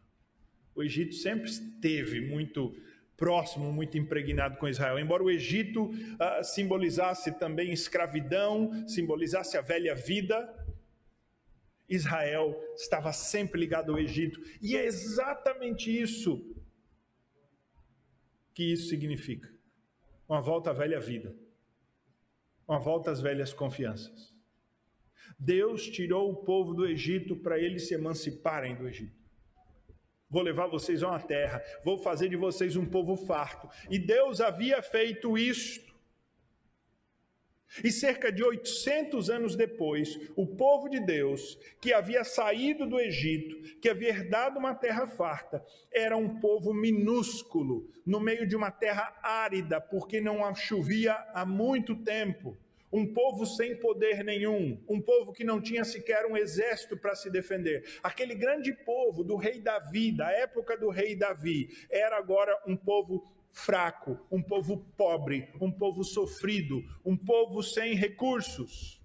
O 0.75 0.83
Egito 0.83 1.13
sempre 1.13 1.51
esteve 1.51 2.19
muito 2.23 2.75
próximo, 3.15 3.71
muito 3.71 3.99
impregnado 3.99 4.57
com 4.57 4.67
Israel. 4.67 4.99
Embora 4.99 5.23
o 5.23 5.31
Egito 5.31 5.91
uh, 5.91 6.43
simbolizasse 6.43 7.39
também 7.39 7.75
escravidão, 7.75 8.89
simbolizasse 8.89 9.59
a 9.59 9.61
velha 9.61 9.95
vida, 9.95 10.51
Israel 11.87 12.59
estava 12.75 13.13
sempre 13.13 13.61
ligado 13.61 13.93
ao 13.93 13.99
Egito. 13.99 14.41
E 14.63 14.75
é 14.75 14.87
exatamente 14.87 15.95
isso 15.95 16.57
que 18.55 18.73
isso 18.73 18.89
significa: 18.89 19.53
uma 20.27 20.41
volta 20.41 20.71
à 20.71 20.73
velha 20.73 21.01
vida, 21.01 21.37
uma 22.67 22.79
volta 22.79 23.11
às 23.11 23.21
velhas 23.21 23.53
confianças. 23.53 24.34
Deus 25.39 25.87
tirou 25.89 26.31
o 26.31 26.37
povo 26.37 26.75
do 26.75 26.87
Egito 26.87 27.37
para 27.37 27.59
eles 27.59 27.89
se 27.89 27.95
emanciparem 27.95 28.75
do 28.75 28.89
Egito. 28.89 29.25
Vou 30.29 30.43
levar 30.43 30.67
vocês 30.67 31.03
a 31.03 31.09
uma 31.09 31.21
terra, 31.21 31.63
vou 31.85 31.99
fazer 31.99 32.29
de 32.29 32.37
vocês 32.37 32.77
um 32.77 32.87
povo 32.87 33.17
farto. 33.17 33.69
E 33.89 33.99
Deus 33.99 34.41
havia 34.41 34.83
feito 34.83 35.39
isto. 35.39 35.95
E 37.83 37.91
cerca 37.91 38.31
de 38.31 38.43
800 38.43 39.31
anos 39.31 39.57
depois, 39.57 40.19
o 40.37 40.47
povo 40.47 40.89
de 40.89 41.01
Deus, 41.01 41.59
que 41.81 41.93
havia 41.93 42.23
saído 42.23 42.87
do 42.87 43.01
Egito, 43.01 43.81
que 43.81 43.89
havia 43.89 44.11
herdado 44.11 44.59
uma 44.59 44.75
terra 44.75 45.07
farta, 45.07 45.65
era 45.93 46.17
um 46.17 46.41
povo 46.41 46.73
minúsculo, 46.73 47.89
no 48.07 48.21
meio 48.21 48.47
de 48.47 48.55
uma 48.55 48.71
terra 48.71 49.17
árida, 49.23 49.81
porque 49.81 50.21
não 50.21 50.55
chovia 50.55 51.15
há 51.33 51.45
muito 51.45 51.97
tempo 51.97 52.57
um 52.95 53.13
povo 53.13 53.45
sem 53.45 53.77
poder 53.77 54.23
nenhum, 54.23 54.81
um 54.89 55.03
povo 55.03 55.33
que 55.33 55.43
não 55.43 55.61
tinha 55.61 55.85
sequer 55.85 56.27
um 56.27 56.37
exército 56.37 56.97
para 56.97 57.17
se 57.17 57.29
defender. 57.29 57.99
Aquele 58.01 58.37
grande 58.37 58.73
povo 58.73 59.25
do 59.25 59.35
rei 59.35 59.61
Davi, 59.61 60.13
da 60.13 60.31
época 60.31 60.77
do 60.77 60.91
rei 60.91 61.17
Davi, 61.17 61.77
era 61.91 62.17
agora 62.17 62.57
um 62.65 62.77
povo 62.77 63.29
fraco, 63.51 64.25
um 64.31 64.41
povo 64.41 64.87
pobre, 64.97 65.49
um 65.61 65.73
povo 65.73 66.05
sofrido, 66.05 66.85
um 67.05 67.17
povo 67.17 67.65
sem 67.65 67.97
recursos. 67.97 69.03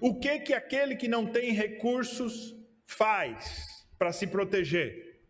O 0.00 0.20
que 0.20 0.38
que 0.38 0.54
aquele 0.54 0.94
que 0.94 1.08
não 1.08 1.26
tem 1.26 1.50
recursos 1.50 2.54
faz 2.86 3.84
para 3.98 4.12
se 4.12 4.28
proteger? 4.28 5.20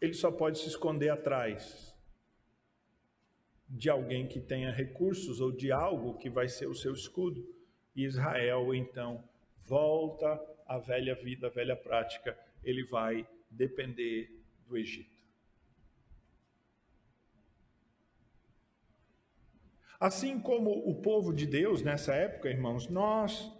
Ele 0.00 0.14
só 0.14 0.30
pode 0.30 0.60
se 0.60 0.68
esconder 0.68 1.08
atrás 1.08 1.89
de 3.70 3.88
alguém 3.88 4.26
que 4.26 4.40
tenha 4.40 4.72
recursos 4.72 5.40
ou 5.40 5.52
de 5.52 5.70
algo 5.70 6.18
que 6.18 6.28
vai 6.28 6.48
ser 6.48 6.66
o 6.66 6.74
seu 6.74 6.92
escudo. 6.92 7.46
E 7.94 8.04
Israel, 8.04 8.74
então, 8.74 9.22
volta 9.66 10.40
à 10.66 10.78
velha 10.78 11.14
vida, 11.14 11.46
à 11.46 11.50
velha 11.50 11.76
prática, 11.76 12.36
ele 12.64 12.84
vai 12.84 13.26
depender 13.48 14.28
do 14.66 14.76
Egito. 14.76 15.20
Assim 20.00 20.40
como 20.40 20.70
o 20.88 21.00
povo 21.00 21.32
de 21.32 21.46
Deus 21.46 21.82
nessa 21.82 22.14
época, 22.14 22.48
irmãos, 22.48 22.88
nós 22.88 23.52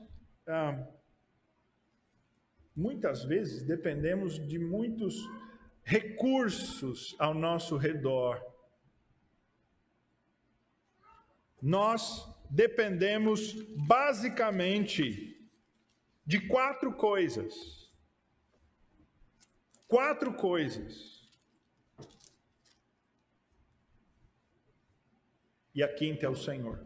ah, 0.46 0.88
muitas 2.74 3.22
vezes 3.24 3.62
dependemos 3.62 4.44
de 4.48 4.58
muitos 4.58 5.28
recursos 5.82 7.14
ao 7.18 7.34
nosso 7.34 7.76
redor 7.76 8.49
nós 11.60 12.26
dependemos 12.50 13.52
basicamente 13.76 15.48
de 16.26 16.46
quatro 16.48 16.92
coisas. 16.92 17.90
Quatro 19.86 20.34
coisas. 20.34 21.28
E 25.74 25.82
a 25.82 25.92
quinta 25.92 26.26
é 26.26 26.28
o 26.28 26.36
Senhor. 26.36 26.84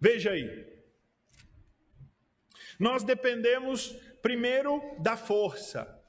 Veja 0.00 0.32
aí. 0.32 0.70
Nós 2.78 3.04
dependemos 3.04 3.92
primeiro 4.22 4.80
da 5.00 5.16
força, 5.16 6.00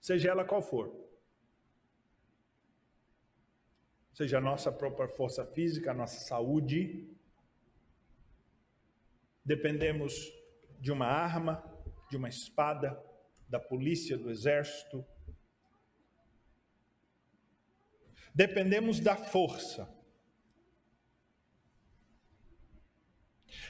seja 0.00 0.30
ela 0.30 0.44
qual 0.44 0.62
for. 0.62 0.99
Seja 4.20 4.36
a 4.36 4.40
nossa 4.40 4.70
própria 4.70 5.08
força 5.08 5.46
física, 5.46 5.92
a 5.92 5.94
nossa 5.94 6.20
saúde. 6.20 7.08
Dependemos 9.42 10.30
de 10.78 10.92
uma 10.92 11.06
arma, 11.06 11.64
de 12.10 12.18
uma 12.18 12.28
espada, 12.28 13.02
da 13.48 13.58
polícia, 13.58 14.18
do 14.18 14.30
exército. 14.30 15.02
Dependemos 18.34 19.00
da 19.00 19.16
força. 19.16 19.90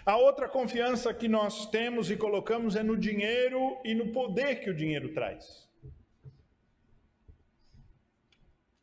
A 0.04 0.16
outra 0.16 0.48
confiança 0.48 1.14
que 1.14 1.28
nós 1.28 1.70
temos 1.70 2.10
e 2.10 2.16
colocamos 2.16 2.74
é 2.74 2.82
no 2.82 2.98
dinheiro 2.98 3.80
e 3.84 3.94
no 3.94 4.10
poder 4.10 4.56
que 4.56 4.68
o 4.68 4.74
dinheiro 4.74 5.14
traz. 5.14 5.70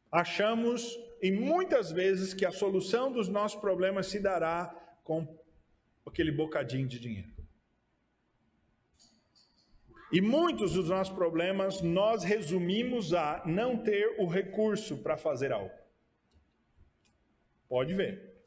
Achamos 0.10 1.06
e 1.21 1.32
muitas 1.32 1.91
vezes 1.91 2.34
que 2.34 2.45
a 2.45 2.51
solução 2.51 3.12
dos 3.12 3.27
nossos 3.27 3.60
problemas 3.60 4.08
se 4.08 4.19
dará 4.19 4.67
com 5.03 5.27
aquele 6.06 6.32
bocadinho 6.32 6.88
de 6.88 6.99
dinheiro. 6.99 7.38
E 10.12 10.21
muitos 10.21 10.73
dos 10.73 10.89
nossos 10.89 11.13
problemas 11.13 11.82
nós 11.82 12.23
resumimos 12.23 13.13
a 13.13 13.43
não 13.45 13.77
ter 13.77 14.15
o 14.19 14.25
recurso 14.25 14.97
para 14.97 15.17
fazer 15.17 15.51
algo. 15.51 15.73
Pode 17.67 17.93
ver. 17.93 18.38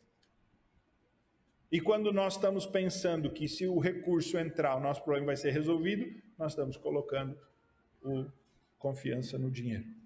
E 1.70 1.80
quando 1.80 2.12
nós 2.12 2.35
estamos 2.35 2.66
pensando 2.66 3.30
que 3.30 3.46
se 3.46 3.66
o 3.66 3.78
recurso 3.78 4.38
entrar, 4.38 4.76
o 4.76 4.80
nosso 4.80 5.02
problema 5.02 5.26
vai 5.26 5.37
ser 5.37 5.50
resolvido, 5.50 6.06
nós 6.38 6.52
estamos 6.52 6.76
colocando 6.76 7.38
o 8.02 8.26
confiança 8.78 9.38
no 9.38 9.50
dinheiro. 9.50 9.99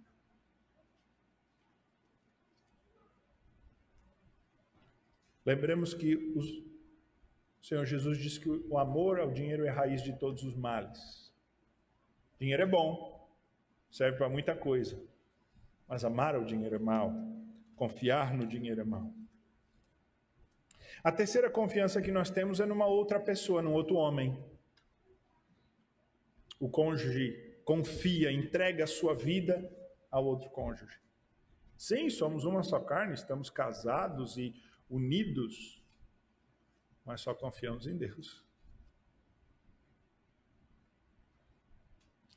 Lembremos 5.45 5.93
que 5.93 6.17
os, 6.17 6.49
o 7.61 7.65
Senhor 7.65 7.85
Jesus 7.85 8.19
disse 8.19 8.41
que 8.41 8.49
o 8.49 8.79
amor 8.79 9.21
ao 9.21 9.31
dinheiro 9.31 9.65
é 9.67 9.69
a 9.69 9.75
raiz 9.75 10.03
de 10.03 10.19
todos 10.19 10.43
os 10.43 10.57
males. 10.57 11.33
Dinheiro 12.39 12.63
é 12.63 12.67
bom, 12.67 13.29
serve 13.91 14.19
para 14.19 14.29
muita 14.29 14.57
coisa, 14.57 15.01
mas 15.87 16.05
amar 16.05 16.35
ao 16.35 16.45
dinheiro 16.45 16.75
é 16.75 16.79
mal, 16.79 17.13
confiar 17.77 18.35
no 18.35 18.47
dinheiro 18.47 18.81
é 18.81 18.85
mal. 18.85 19.13
A 21.03 21.13
terceira 21.13 21.51
confiança 21.51 22.01
que 22.01 22.11
nós 22.11 22.31
temos 22.31 22.61
é 22.61 22.67
numa 22.67 22.87
outra 22.87 23.21
pessoa, 23.21 23.61
num 23.61 23.75
outro 23.75 23.97
homem. 23.97 24.43
O 26.59 26.69
cônjuge 26.69 27.61
confia, 27.65 28.33
entrega 28.33 28.85
a 28.85 28.87
sua 28.87 29.15
vida 29.15 29.71
ao 30.11 30.25
outro 30.25 30.49
cônjuge. 30.51 30.99
Sim, 31.77 32.09
somos 32.09 32.45
uma 32.45 32.63
só 32.63 32.81
carne, 32.81 33.15
estamos 33.15 33.51
casados 33.51 34.39
e 34.39 34.55
unidos, 34.89 35.83
mas 37.05 37.21
só 37.21 37.35
confiamos 37.35 37.87
em 37.87 37.97
Deus. 37.97 38.45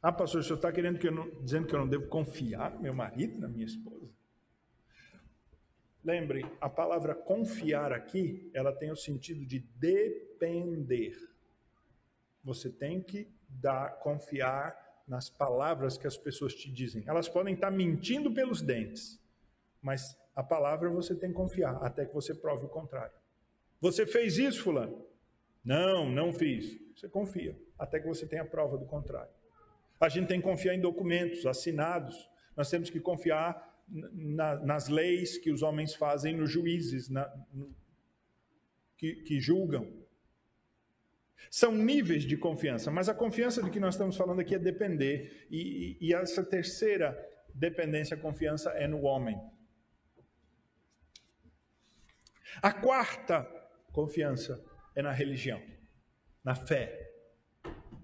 Ah, 0.01 0.11
pastor, 0.11 0.41
o 0.41 0.43
senhor 0.43 0.57
está 0.57 0.71
querendo 0.71 0.99
que 0.99 1.07
eu 1.07 1.11
não, 1.11 1.29
dizendo 1.43 1.67
que 1.67 1.73
eu 1.73 1.79
não 1.79 1.87
devo 1.87 2.07
confiar 2.07 2.71
no 2.71 2.81
meu 2.81 2.93
marido, 2.93 3.39
na 3.39 3.47
minha 3.47 3.65
esposa? 3.65 4.13
Lembre, 6.03 6.45
a 6.61 6.69
palavra 6.69 7.13
confiar 7.13 7.91
aqui, 7.91 8.49
ela 8.53 8.71
tem 8.71 8.91
o 8.91 8.95
sentido 8.95 9.45
de 9.45 9.59
depender. 9.59 11.17
Você 12.43 12.69
tem 12.69 13.01
que 13.01 13.27
dar, 13.49 13.99
confiar 13.99 15.03
nas 15.07 15.29
palavras 15.29 15.97
que 15.97 16.07
as 16.07 16.15
pessoas 16.15 16.53
te 16.53 16.71
dizem. 16.71 17.03
Elas 17.07 17.27
podem 17.27 17.55
estar 17.55 17.71
mentindo 17.71 18.31
pelos 18.31 18.61
dentes, 18.61 19.19
mas 19.81 20.17
a 20.37 20.43
palavra 20.43 20.87
você 20.87 21.15
tem 21.15 21.31
que 21.31 21.35
confiar, 21.35 21.83
até 21.83 22.05
que 22.05 22.13
você 22.13 22.31
prove 22.31 22.67
o 22.67 22.69
contrário. 22.69 23.15
Você 23.81 24.05
fez 24.05 24.37
isso, 24.37 24.61
fulano? 24.61 25.03
Não, 25.65 26.07
não 26.07 26.31
fiz. 26.31 26.77
Você 26.95 27.09
confia, 27.09 27.59
até 27.75 27.99
que 27.99 28.05
você 28.05 28.27
tenha 28.27 28.45
prova 28.45 28.77
do 28.77 28.85
contrário. 28.85 29.31
A 29.99 30.07
gente 30.07 30.27
tem 30.27 30.39
que 30.39 30.45
confiar 30.45 30.75
em 30.75 30.79
documentos 30.79 31.43
assinados. 31.47 32.29
Nós 32.55 32.69
temos 32.69 32.91
que 32.91 32.99
confiar 32.99 33.83
na, 33.87 34.57
nas 34.57 34.87
leis 34.89 35.39
que 35.39 35.51
os 35.51 35.63
homens 35.63 35.95
fazem, 35.95 36.37
nos 36.37 36.51
juízes 36.51 37.09
na, 37.09 37.27
no, 37.51 37.75
que, 38.95 39.15
que 39.23 39.39
julgam. 39.39 39.91
São 41.49 41.71
níveis 41.71 42.25
de 42.25 42.37
confiança, 42.37 42.91
mas 42.91 43.09
a 43.09 43.15
confiança 43.15 43.63
de 43.63 43.71
que 43.71 43.79
nós 43.79 43.95
estamos 43.95 44.15
falando 44.15 44.41
aqui 44.41 44.53
é 44.53 44.59
depender. 44.59 45.47
E, 45.49 45.97
e, 45.99 46.09
e 46.09 46.13
essa 46.13 46.43
terceira 46.43 47.17
dependência, 47.55 48.15
confiança, 48.15 48.69
é 48.73 48.87
no 48.87 49.01
homem. 49.01 49.35
A 52.61 52.71
quarta 52.71 53.43
confiança 53.91 54.63
é 54.95 55.01
na 55.01 55.11
religião, 55.11 55.61
na 56.43 56.55
fé. 56.55 57.11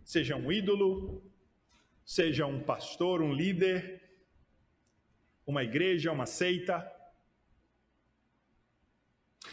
Seja 0.04 0.36
um 0.36 0.52
ídolo, 0.52 1.24
seja 2.06 2.46
um 2.46 2.62
pastor, 2.62 3.22
um 3.22 3.34
líder, 3.34 4.02
uma 5.46 5.64
igreja, 5.64 6.12
uma 6.12 6.26
seita. 6.26 6.90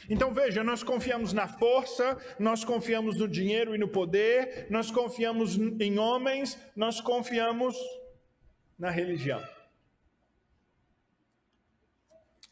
Então 0.09 0.33
veja, 0.33 0.65
nós 0.65 0.83
confiamos 0.83 1.33
na 1.33 1.47
força, 1.47 2.19
nós 2.39 2.65
confiamos 2.65 3.17
no 3.17 3.29
dinheiro 3.29 3.75
e 3.75 3.79
no 3.79 3.89
poder, 3.89 4.67
nós 4.71 4.91
confiamos 4.91 5.57
em 5.57 5.99
homens, 5.99 6.59
nós 6.75 7.01
confiamos 7.01 7.77
na 8.79 8.91
religião. 8.91 9.43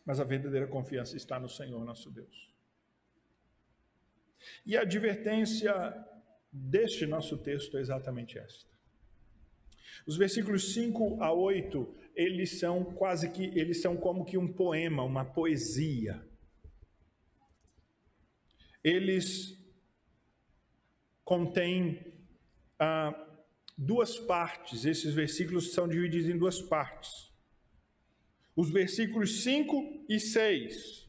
Mas 0.09 0.19
a 0.19 0.25
verdadeira 0.25 0.67
confiança 0.67 1.19
está 1.19 1.39
no 1.39 1.51
Senhor 1.51 1.85
nosso 1.85 2.11
Deus. 2.11 2.51
E 4.65 4.75
a 4.75 4.81
advertência 4.81 5.71
deste 6.51 7.05
nosso 7.05 7.37
texto 7.37 7.77
é 7.77 7.81
exatamente 7.83 8.39
esta. 8.39 8.71
Os 10.07 10.17
versículos 10.17 10.73
5 10.73 11.23
a 11.23 11.31
8, 11.31 11.95
eles 12.15 12.59
são 12.59 12.87
quase 12.87 13.31
que, 13.31 13.45
eles 13.49 13.83
são 13.83 13.99
como 13.99 14.25
que 14.25 14.39
um 14.39 14.51
poema, 14.51 15.03
uma 15.03 15.27
poesia. 15.27 16.27
Eles 18.83 19.63
contêm 21.23 22.15
ah, 22.79 23.13
duas 23.77 24.19
partes, 24.19 24.87
esses 24.87 25.13
versículos 25.13 25.75
são 25.75 25.87
divididos 25.87 26.31
em 26.31 26.39
duas 26.39 26.63
partes. 26.63 27.29
Os 28.59 28.71
versículos 28.71 29.45
5 29.45 30.05
e 30.09 30.19
6 30.19 31.09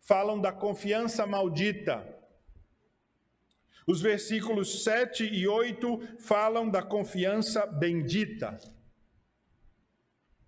falam 0.00 0.40
da 0.40 0.50
confiança 0.50 1.26
maldita. 1.26 2.08
Os 3.86 4.00
versículos 4.00 4.82
7 4.82 5.24
e 5.24 5.46
8 5.46 6.00
falam 6.20 6.70
da 6.70 6.82
confiança 6.82 7.66
bendita. 7.66 8.58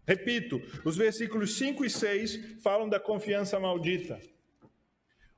Repito, 0.08 0.58
os 0.86 0.96
versículos 0.96 1.58
5 1.58 1.84
e 1.84 1.90
6 1.90 2.62
falam 2.62 2.88
da 2.88 2.98
confiança 2.98 3.60
maldita. 3.60 4.18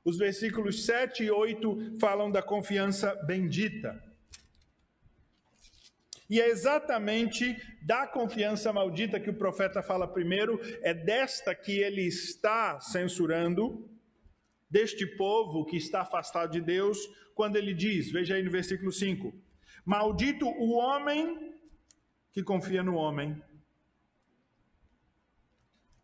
Os 0.01 0.17
versículos 0.17 0.85
7 0.85 1.25
e 1.25 1.29
8 1.29 1.99
falam 1.99 2.31
da 2.31 2.41
confiança 2.41 3.13
bendita. 3.25 4.01
E 6.29 6.41
é 6.41 6.49
exatamente 6.49 7.55
da 7.81 8.05
confiança 8.05 8.73
maldita 8.73 9.19
que 9.19 9.29
o 9.29 9.37
profeta 9.37 9.81
fala 9.81 10.07
primeiro, 10.07 10.59
é 10.81 10.93
desta 10.93 11.55
que 11.55 11.79
ele 11.79 12.01
está 12.01 12.79
censurando, 12.81 13.89
deste 14.69 15.05
povo 15.05 15.65
que 15.65 15.77
está 15.77 16.01
afastado 16.01 16.51
de 16.51 16.61
Deus, 16.61 16.97
quando 17.33 17.55
ele 17.55 17.73
diz, 17.73 18.11
veja 18.11 18.35
aí 18.35 18.43
no 18.43 18.51
versículo 18.51 18.91
5: 18.91 19.33
Maldito 19.85 20.45
o 20.45 20.73
homem 20.73 21.53
que 22.33 22.43
confia 22.43 22.83
no 22.83 22.95
homem. 22.95 23.41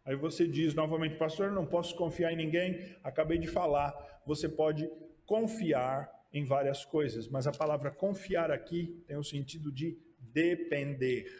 Aí 0.06 0.16
você 0.16 0.48
diz 0.48 0.74
novamente, 0.74 1.16
pastor, 1.16 1.52
não 1.52 1.66
posso 1.66 1.96
confiar 1.96 2.32
em 2.32 2.36
ninguém. 2.36 2.96
Acabei 3.04 3.38
de 3.38 3.48
falar, 3.48 3.94
você 4.26 4.50
pode 4.50 4.90
confiar 5.26 6.12
em 6.34 6.44
várias 6.44 6.84
coisas, 6.84 7.28
mas 7.28 7.46
a 7.46 7.52
palavra 7.52 7.92
confiar 7.92 8.52
aqui 8.52 9.04
tem 9.08 9.16
o 9.16 9.24
sentido 9.24 9.72
de 9.72 9.98
depender. 10.34 11.32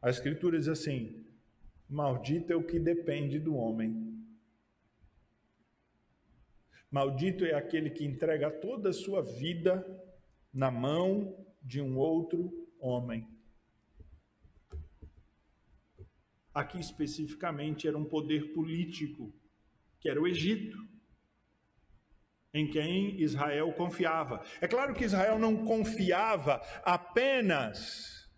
A 0.00 0.08
Escritura 0.08 0.58
diz 0.58 0.68
assim: 0.68 1.26
Maldito 1.88 2.52
é 2.52 2.56
o 2.56 2.64
que 2.64 2.78
depende 2.78 3.38
do 3.38 3.54
homem. 3.54 4.08
Maldito 6.90 7.44
é 7.44 7.54
aquele 7.54 7.90
que 7.90 8.04
entrega 8.04 8.50
toda 8.50 8.90
a 8.90 8.92
sua 8.92 9.22
vida 9.22 9.84
na 10.52 10.70
mão 10.70 11.36
de 11.62 11.80
um 11.80 11.98
outro 11.98 12.68
homem. 12.80 13.28
Aqui 16.52 16.80
especificamente 16.80 17.86
era 17.86 17.96
um 17.96 18.04
poder 18.04 18.52
político, 18.52 19.32
que 20.00 20.08
era 20.08 20.20
o 20.20 20.26
Egito 20.26 20.89
em 22.52 22.66
quem 22.68 23.20
Israel 23.20 23.72
confiava. 23.72 24.42
É 24.60 24.66
claro 24.66 24.94
que 24.94 25.04
Israel 25.04 25.38
não 25.38 25.64
confiava 25.64 26.60
apenas 26.84 28.28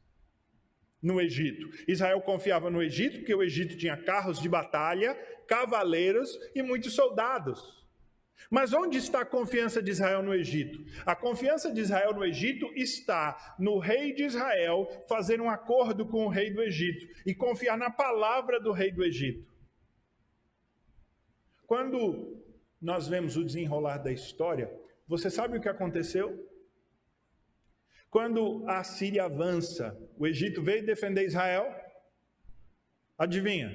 no 1.02 1.20
Egito. 1.20 1.68
Israel 1.88 2.20
confiava 2.20 2.70
no 2.70 2.82
Egito 2.82 3.18
porque 3.18 3.34
o 3.34 3.42
Egito 3.42 3.76
tinha 3.76 3.96
carros 3.96 4.40
de 4.40 4.48
batalha, 4.48 5.14
cavaleiros 5.48 6.38
e 6.54 6.62
muitos 6.62 6.94
soldados. 6.94 7.82
Mas 8.50 8.72
onde 8.72 8.98
está 8.98 9.22
a 9.22 9.26
confiança 9.26 9.82
de 9.82 9.90
Israel 9.90 10.22
no 10.22 10.34
Egito? 10.34 10.78
A 11.06 11.16
confiança 11.16 11.72
de 11.72 11.80
Israel 11.80 12.12
no 12.12 12.24
Egito 12.24 12.70
está 12.74 13.56
no 13.58 13.78
rei 13.78 14.12
de 14.12 14.24
Israel 14.24 14.86
fazer 15.08 15.40
um 15.40 15.48
acordo 15.48 16.06
com 16.06 16.26
o 16.26 16.28
rei 16.28 16.52
do 16.52 16.62
Egito 16.62 17.06
e 17.24 17.34
confiar 17.34 17.78
na 17.78 17.90
palavra 17.90 18.60
do 18.60 18.72
rei 18.72 18.92
do 18.92 19.02
Egito. 19.02 19.50
Quando 21.66 22.42
nós 22.82 23.06
vemos 23.06 23.36
o 23.36 23.44
desenrolar 23.44 23.98
da 23.98 24.12
história, 24.12 24.68
você 25.06 25.30
sabe 25.30 25.56
o 25.56 25.60
que 25.60 25.68
aconteceu? 25.68 26.50
Quando 28.10 28.68
a 28.68 28.82
Síria 28.82 29.24
avança, 29.24 29.96
o 30.18 30.26
Egito 30.26 30.60
veio 30.62 30.84
defender 30.84 31.24
Israel. 31.24 31.64
Adivinha? 33.16 33.68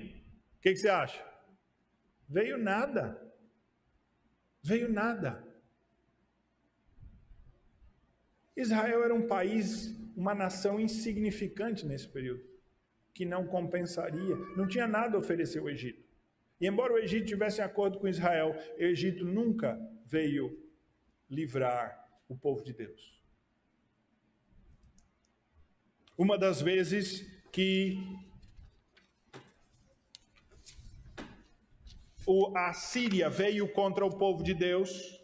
O 0.57 0.61
que, 0.61 0.73
que 0.73 0.75
você 0.75 0.89
acha? 0.89 1.25
Veio 2.27 2.57
nada. 2.57 3.19
Veio 4.61 4.91
nada. 4.91 5.43
Israel 8.55 9.03
era 9.03 9.13
um 9.13 9.27
país, 9.27 9.95
uma 10.15 10.35
nação 10.35 10.79
insignificante 10.79 11.85
nesse 11.85 12.07
período, 12.09 12.43
que 13.13 13.23
não 13.23 13.45
compensaria, 13.47 14.35
não 14.55 14.67
tinha 14.67 14.87
nada 14.87 15.15
a 15.15 15.19
oferecer 15.19 15.59
ao 15.59 15.69
Egito. 15.69 16.06
E 16.59 16.67
embora 16.67 16.93
o 16.93 16.97
Egito 16.97 17.27
tivesse 17.27 17.61
acordo 17.61 17.99
com 17.99 18.07
Israel, 18.07 18.55
o 18.77 18.81
Egito 18.81 19.23
nunca 19.23 19.79
veio 20.05 20.57
livrar 21.29 22.07
o 22.27 22.35
povo 22.35 22.63
de 22.63 22.73
Deus. 22.73 23.21
Uma 26.17 26.37
das 26.37 26.61
vezes 26.61 27.25
que 27.51 27.97
a 32.55 32.73
Síria 32.73 33.29
veio 33.29 33.71
contra 33.71 34.05
o 34.05 34.17
povo 34.17 34.43
de 34.43 34.53
Deus, 34.53 35.21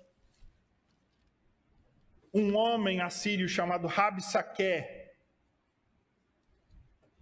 um 2.34 2.56
homem 2.56 3.02
assírio 3.02 3.48
chamado 3.50 3.88
Rabsaque 3.88 4.84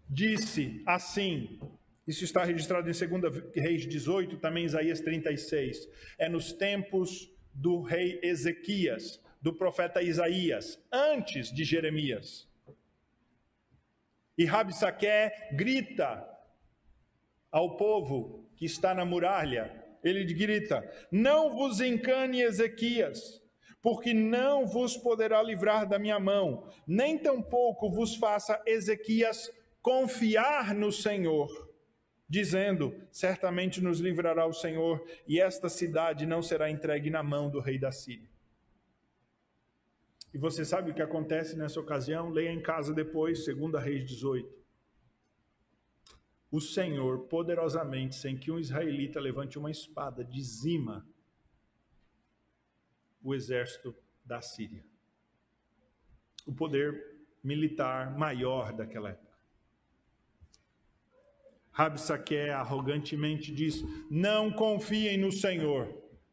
disse 0.07 0.83
assim: 0.85 1.59
isso 2.07 2.23
está 2.23 2.43
registrado 2.43 2.89
em 2.89 2.93
2 2.93 3.53
Reis 3.55 3.87
18, 3.87 4.37
também 4.37 4.65
Isaías 4.65 4.99
36. 4.99 5.87
É 6.17 6.27
nos 6.27 6.51
tempos 6.51 7.31
do 7.53 7.81
rei 7.81 8.19
Ezequias, 8.23 9.21
do 9.41 9.53
profeta 9.53 10.01
Isaías, 10.01 10.79
antes 10.91 11.51
de 11.53 11.63
Jeremias. 11.63 12.49
E 14.37 14.45
Rabsaque 14.45 15.31
grita 15.53 16.27
ao 17.51 17.77
povo 17.77 18.49
que 18.55 18.65
está 18.65 18.93
na 18.93 19.05
muralha, 19.05 19.85
ele 20.03 20.23
grita: 20.33 20.83
Não 21.11 21.55
vos 21.55 21.79
encane, 21.81 22.41
Ezequias, 22.41 23.41
porque 23.81 24.13
não 24.13 24.65
vos 24.65 24.97
poderá 24.97 25.43
livrar 25.43 25.87
da 25.87 25.99
minha 25.99 26.19
mão, 26.19 26.67
nem 26.87 27.17
tampouco 27.17 27.91
vos 27.91 28.15
faça 28.15 28.59
Ezequias 28.65 29.51
confiar 29.81 30.73
no 30.73 30.91
Senhor 30.91 31.70
dizendo: 32.31 32.95
Certamente 33.11 33.81
nos 33.81 33.99
livrará 33.99 34.45
o 34.45 34.53
Senhor, 34.53 35.05
e 35.27 35.37
esta 35.37 35.67
cidade 35.67 36.25
não 36.25 36.41
será 36.41 36.71
entregue 36.71 37.09
na 37.09 37.21
mão 37.21 37.49
do 37.49 37.59
rei 37.59 37.77
da 37.77 37.91
Síria. 37.91 38.29
E 40.33 40.37
você 40.37 40.63
sabe 40.63 40.91
o 40.91 40.93
que 40.93 41.01
acontece 41.01 41.57
nessa 41.57 41.77
ocasião? 41.81 42.29
Leia 42.29 42.53
em 42.53 42.61
casa 42.61 42.93
depois, 42.93 43.45
2 43.45 43.83
Reis 43.83 44.09
18. 44.09 44.61
o 46.49 46.61
Senhor 46.61 47.27
poderosamente, 47.27 48.15
sem 48.15 48.37
que 48.37 48.49
um 48.49 48.59
israelita 48.59 49.19
levante 49.19 49.59
uma 49.59 49.71
espada, 49.71 50.23
dizima 50.23 51.05
o 53.21 53.35
exército 53.35 53.93
da 54.23 54.41
Síria. 54.41 54.85
O 56.45 56.53
poder 56.53 57.19
militar 57.43 58.17
maior 58.17 58.73
daquela 58.73 59.09
época. 59.09 59.30
Rabsaque 61.81 62.37
arrogantemente 62.51 63.51
diz: 63.51 63.83
Não 64.09 64.51
confiem 64.51 65.17
no 65.17 65.31
Senhor, 65.31 65.87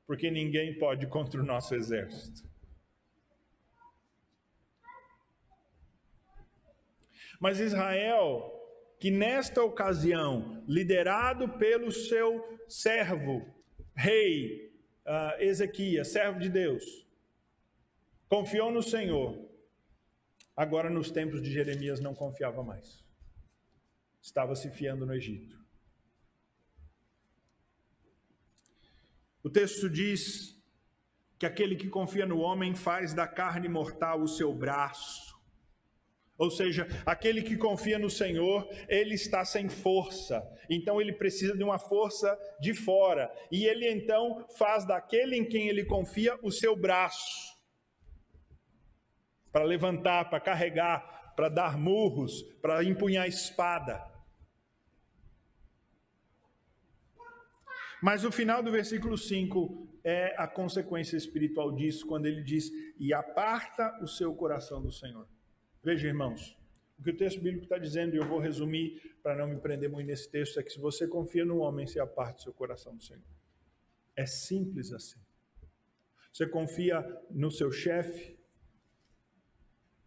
porque 0.06 0.30
ninguém 0.30 0.78
pode 0.78 1.06
contra 1.06 1.40
o 1.40 1.44
nosso 1.44 1.74
exército. 1.74 2.46
Mas 7.40 7.60
Israel, 7.60 8.52
que 9.00 9.10
nesta 9.10 9.62
ocasião, 9.62 10.62
liderado 10.68 11.48
pelo 11.56 11.90
seu 11.92 12.44
servo, 12.66 13.46
rei 13.96 14.70
uh, 15.06 15.40
Ezequias, 15.40 16.08
servo 16.08 16.40
de 16.40 16.50
Deus, 16.50 17.06
confiou 18.28 18.70
no 18.70 18.82
Senhor, 18.82 19.48
agora 20.54 20.90
nos 20.90 21.10
tempos 21.10 21.40
de 21.40 21.50
Jeremias 21.50 22.00
não 22.00 22.14
confiava 22.14 22.62
mais. 22.62 23.07
Estava 24.28 24.54
se 24.54 24.70
fiando 24.70 25.06
no 25.06 25.14
Egito. 25.14 25.56
O 29.42 29.48
texto 29.48 29.88
diz 29.88 30.54
que 31.38 31.46
aquele 31.46 31.76
que 31.76 31.88
confia 31.88 32.26
no 32.26 32.38
homem 32.40 32.74
faz 32.74 33.14
da 33.14 33.26
carne 33.26 33.68
mortal 33.68 34.20
o 34.20 34.28
seu 34.28 34.54
braço 34.54 35.28
ou 36.38 36.52
seja, 36.52 36.86
aquele 37.04 37.42
que 37.42 37.56
confia 37.56 37.98
no 37.98 38.08
Senhor, 38.08 38.68
ele 38.88 39.14
está 39.14 39.44
sem 39.44 39.68
força. 39.68 40.40
Então 40.70 41.00
ele 41.00 41.12
precisa 41.12 41.56
de 41.56 41.64
uma 41.64 41.80
força 41.80 42.38
de 42.60 42.72
fora. 42.72 43.28
E 43.50 43.64
ele 43.64 43.90
então 43.90 44.46
faz 44.56 44.86
daquele 44.86 45.36
em 45.36 45.44
quem 45.44 45.66
ele 45.66 45.84
confia 45.84 46.38
o 46.40 46.52
seu 46.52 46.76
braço 46.76 47.58
para 49.50 49.64
levantar, 49.64 50.30
para 50.30 50.38
carregar, 50.38 51.32
para 51.34 51.48
dar 51.48 51.76
murros, 51.76 52.44
para 52.62 52.84
empunhar 52.84 53.26
espada. 53.26 54.00
Mas 58.02 58.24
o 58.24 58.30
final 58.30 58.62
do 58.62 58.70
versículo 58.70 59.18
5 59.18 59.88
é 60.04 60.34
a 60.38 60.46
consequência 60.46 61.16
espiritual 61.16 61.72
disso, 61.72 62.06
quando 62.06 62.26
ele 62.26 62.42
diz: 62.42 62.70
E 62.98 63.12
aparta 63.12 63.98
o 64.02 64.06
seu 64.06 64.34
coração 64.34 64.80
do 64.80 64.90
Senhor. 64.90 65.26
Veja, 65.82 66.06
irmãos, 66.06 66.56
o 66.98 67.02
que 67.02 67.10
o 67.10 67.16
texto 67.16 67.40
bíblico 67.40 67.64
está 67.64 67.78
dizendo, 67.78 68.14
e 68.14 68.18
eu 68.18 68.26
vou 68.26 68.38
resumir 68.38 69.18
para 69.22 69.36
não 69.36 69.46
me 69.46 69.60
prender 69.60 69.90
muito 69.90 70.06
nesse 70.06 70.30
texto, 70.30 70.58
é 70.58 70.62
que 70.62 70.70
se 70.70 70.80
você 70.80 71.06
confia 71.06 71.44
no 71.44 71.58
homem, 71.58 71.86
se 71.86 72.00
aparte 72.00 72.42
seu 72.42 72.52
coração 72.52 72.96
do 72.96 73.02
Senhor. 73.02 73.22
É 74.16 74.26
simples 74.26 74.92
assim. 74.92 75.20
Você 76.32 76.46
confia 76.46 77.04
no 77.30 77.50
seu 77.50 77.70
chefe, 77.70 78.38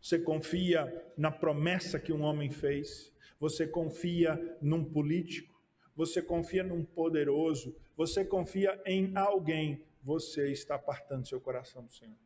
você 0.02 0.18
confia 0.20 1.12
na 1.18 1.32
promessa 1.32 2.00
que 2.00 2.12
um 2.12 2.22
homem 2.22 2.50
fez, 2.50 3.14
você 3.40 3.68
confia 3.68 4.58
num 4.62 4.84
político, 4.84 5.51
você 5.96 6.22
confia 6.22 6.64
num 6.64 6.84
poderoso, 6.84 7.76
você 7.96 8.26
confia 8.26 8.82
em 8.86 9.16
alguém, 9.16 9.84
você 10.04 10.52
está 10.52 10.76
apartando 10.76 11.28
seu 11.28 11.40
coração 11.40 11.84
do 11.84 11.92
Senhor. 11.92 12.18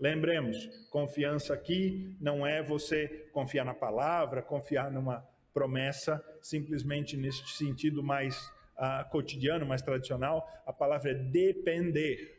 Lembremos, 0.00 0.68
confiança 0.90 1.52
aqui 1.52 2.16
não 2.20 2.46
é 2.46 2.62
você 2.62 3.28
confiar 3.32 3.64
na 3.64 3.74
palavra, 3.74 4.40
confiar 4.40 4.90
numa 4.92 5.26
promessa, 5.52 6.24
simplesmente 6.40 7.16
neste 7.16 7.50
sentido 7.56 8.00
mais 8.00 8.38
uh, 8.76 9.08
cotidiano, 9.10 9.66
mais 9.66 9.82
tradicional. 9.82 10.48
A 10.64 10.72
palavra 10.72 11.10
é 11.10 11.14
depender. 11.14 12.37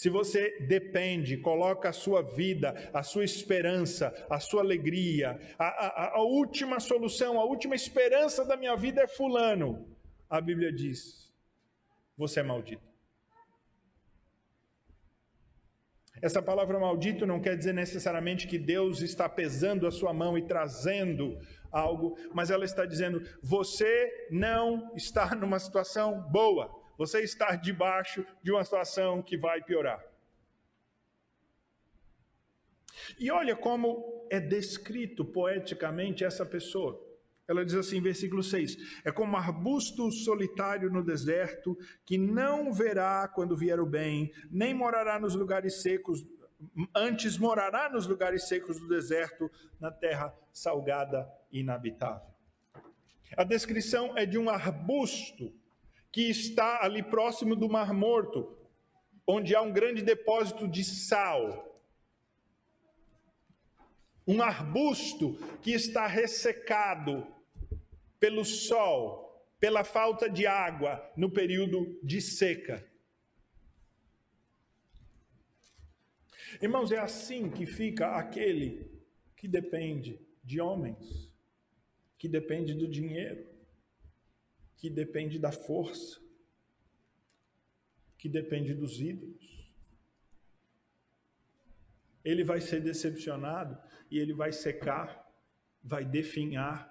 Se 0.00 0.08
você 0.08 0.58
depende, 0.60 1.36
coloca 1.36 1.90
a 1.90 1.92
sua 1.92 2.22
vida, 2.22 2.88
a 2.90 3.02
sua 3.02 3.22
esperança, 3.22 4.10
a 4.30 4.40
sua 4.40 4.62
alegria, 4.62 5.38
a, 5.58 5.66
a, 5.66 6.16
a 6.16 6.22
última 6.22 6.80
solução, 6.80 7.38
a 7.38 7.44
última 7.44 7.74
esperança 7.74 8.42
da 8.42 8.56
minha 8.56 8.74
vida 8.76 9.02
é 9.02 9.06
Fulano. 9.06 9.94
A 10.26 10.40
Bíblia 10.40 10.72
diz: 10.72 11.30
você 12.16 12.40
é 12.40 12.42
maldito. 12.42 12.82
Essa 16.22 16.40
palavra 16.40 16.78
maldito 16.78 17.26
não 17.26 17.38
quer 17.38 17.54
dizer 17.54 17.74
necessariamente 17.74 18.48
que 18.48 18.58
Deus 18.58 19.02
está 19.02 19.28
pesando 19.28 19.86
a 19.86 19.90
sua 19.90 20.14
mão 20.14 20.38
e 20.38 20.46
trazendo 20.46 21.38
algo, 21.70 22.16
mas 22.32 22.50
ela 22.50 22.64
está 22.64 22.86
dizendo: 22.86 23.20
você 23.42 24.28
não 24.30 24.94
está 24.96 25.34
numa 25.34 25.58
situação 25.58 26.22
boa, 26.30 26.79
você 27.00 27.22
está 27.22 27.56
debaixo 27.56 28.26
de 28.42 28.52
uma 28.52 28.62
situação 28.62 29.22
que 29.22 29.34
vai 29.34 29.62
piorar. 29.62 30.04
E 33.18 33.30
olha 33.30 33.56
como 33.56 34.28
é 34.30 34.38
descrito 34.38 35.24
poeticamente 35.24 36.24
essa 36.24 36.44
pessoa. 36.44 37.02
Ela 37.48 37.64
diz 37.64 37.74
assim, 37.74 38.02
versículo 38.02 38.42
6: 38.42 39.00
É 39.02 39.10
como 39.10 39.34
arbusto 39.34 40.12
solitário 40.12 40.90
no 40.90 41.02
deserto, 41.02 41.74
que 42.04 42.18
não 42.18 42.70
verá 42.70 43.26
quando 43.26 43.56
vier 43.56 43.80
o 43.80 43.86
bem, 43.86 44.30
nem 44.50 44.74
morará 44.74 45.18
nos 45.18 45.34
lugares 45.34 45.80
secos, 45.80 46.26
antes 46.94 47.38
morará 47.38 47.88
nos 47.88 48.06
lugares 48.06 48.46
secos 48.46 48.78
do 48.78 48.86
deserto, 48.86 49.50
na 49.80 49.90
terra 49.90 50.34
salgada 50.52 51.26
e 51.50 51.60
inabitável. 51.60 52.28
A 53.38 53.42
descrição 53.42 54.18
é 54.18 54.26
de 54.26 54.36
um 54.36 54.50
arbusto 54.50 55.58
que 56.12 56.28
está 56.28 56.82
ali 56.82 57.02
próximo 57.02 57.54
do 57.54 57.68
Mar 57.68 57.92
Morto, 57.92 58.56
onde 59.26 59.54
há 59.54 59.62
um 59.62 59.72
grande 59.72 60.02
depósito 60.02 60.66
de 60.66 60.82
sal. 60.84 61.66
Um 64.26 64.42
arbusto 64.42 65.38
que 65.62 65.72
está 65.72 66.06
ressecado, 66.06 67.26
pelo 68.18 68.44
sol, 68.44 69.30
pela 69.58 69.82
falta 69.82 70.28
de 70.28 70.46
água 70.46 71.10
no 71.16 71.30
período 71.30 71.98
de 72.02 72.20
seca. 72.20 72.86
Irmãos, 76.60 76.92
é 76.92 76.98
assim 76.98 77.48
que 77.48 77.64
fica 77.64 78.16
aquele 78.16 78.90
que 79.36 79.48
depende 79.48 80.20
de 80.44 80.60
homens, 80.60 81.30
que 82.18 82.28
depende 82.28 82.74
do 82.74 82.86
dinheiro, 82.86 83.49
que 84.80 84.88
depende 84.88 85.38
da 85.38 85.52
força, 85.52 86.18
que 88.16 88.30
depende 88.30 88.72
dos 88.72 88.98
ídolos. 88.98 89.70
Ele 92.24 92.42
vai 92.42 92.62
ser 92.62 92.80
decepcionado 92.80 93.78
e 94.10 94.18
ele 94.18 94.32
vai 94.32 94.52
secar, 94.52 95.30
vai 95.84 96.02
definhar, 96.02 96.90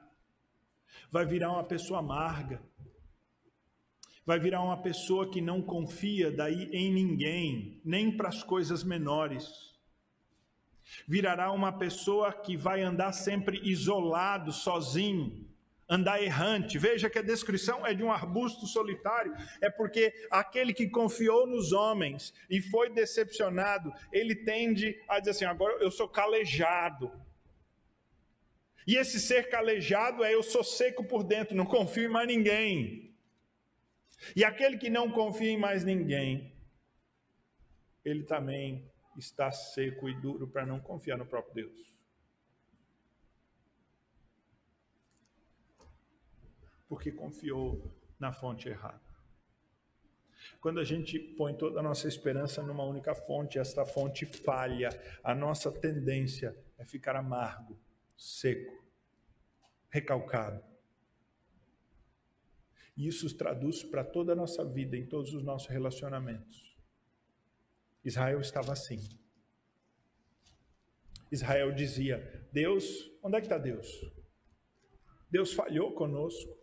vai 1.11 1.25
virar 1.25 1.51
uma 1.51 1.63
pessoa 1.63 1.97
amarga, 1.97 2.61
vai 4.23 4.39
virar 4.39 4.61
uma 4.61 4.79
pessoa 4.83 5.31
que 5.31 5.41
não 5.41 5.59
confia 5.59 6.31
daí 6.31 6.69
em 6.71 6.93
ninguém, 6.93 7.81
nem 7.83 8.15
para 8.15 8.29
as 8.29 8.43
coisas 8.43 8.83
menores. 8.83 9.75
Virará 11.07 11.51
uma 11.51 11.75
pessoa 11.75 12.31
que 12.33 12.55
vai 12.55 12.83
andar 12.83 13.13
sempre 13.13 13.59
isolado, 13.67 14.53
sozinho, 14.53 15.48
andar 15.89 16.21
errante. 16.21 16.77
Veja 16.77 17.09
que 17.09 17.19
a 17.19 17.23
descrição 17.23 17.85
é 17.85 17.93
de 17.93 18.03
um 18.03 18.11
arbusto 18.11 18.67
solitário, 18.67 19.33
é 19.59 19.69
porque 19.69 20.13
aquele 20.29 20.73
que 20.73 20.87
confiou 20.87 21.47
nos 21.47 21.71
homens 21.71 22.33
e 22.49 22.61
foi 22.61 22.89
decepcionado, 22.89 23.91
ele 24.11 24.35
tende 24.35 25.01
a 25.07 25.19
dizer 25.19 25.31
assim: 25.31 25.45
agora 25.45 25.81
eu 25.81 25.89
sou 25.89 26.07
calejado, 26.07 27.11
e 28.89 28.95
esse 28.95 29.19
ser 29.19 29.49
calejado 29.49 30.23
é 30.23 30.33
eu 30.33 30.41
sou 30.41 30.63
seco 30.63 31.03
por 31.03 31.23
dentro, 31.23 31.55
não 31.55 31.65
confio 31.65 32.05
em 32.05 32.11
mais 32.11 32.27
ninguém. 32.27 33.15
E 34.35 34.43
aquele 34.43 34.77
que 34.77 34.89
não 34.89 35.11
confia 35.11 35.51
em 35.51 35.59
mais 35.59 35.83
ninguém, 35.83 36.51
ele 38.03 38.23
também 38.23 38.91
está 39.15 39.51
seco 39.51 40.09
e 40.09 40.19
duro 40.19 40.47
para 40.47 40.65
não 40.65 40.79
confiar 40.79 41.17
no 41.17 41.25
próprio 41.25 41.53
Deus. 41.53 41.93
Porque 46.89 47.11
confiou 47.11 47.95
na 48.19 48.33
fonte 48.33 48.67
errada. 48.67 48.99
Quando 50.59 50.79
a 50.79 50.83
gente 50.83 51.17
põe 51.17 51.53
toda 51.53 51.79
a 51.79 51.83
nossa 51.83 52.07
esperança 52.07 52.61
numa 52.61 52.83
única 52.83 53.15
fonte, 53.15 53.57
esta 53.57 53.85
fonte 53.85 54.25
falha, 54.25 54.89
a 55.23 55.33
nossa 55.33 55.71
tendência 55.71 56.57
é 56.77 56.83
ficar 56.83 57.15
amargo, 57.15 57.79
seco, 58.17 58.83
recalcado. 59.89 60.63
E 62.97 63.07
isso 63.07 63.33
traduz 63.37 63.83
para 63.83 64.03
toda 64.03 64.33
a 64.33 64.35
nossa 64.35 64.65
vida, 64.65 64.97
em 64.97 65.05
todos 65.05 65.33
os 65.33 65.43
nossos 65.43 65.69
relacionamentos. 65.69 66.77
Israel 68.03 68.41
estava 68.41 68.73
assim. 68.73 68.99
Israel 71.31 71.71
dizia: 71.71 72.47
Deus, 72.51 73.09
onde 73.23 73.37
é 73.37 73.39
que 73.39 73.45
está 73.45 73.57
Deus? 73.57 73.87
Deus 75.29 75.53
falhou 75.53 75.93
conosco. 75.93 76.57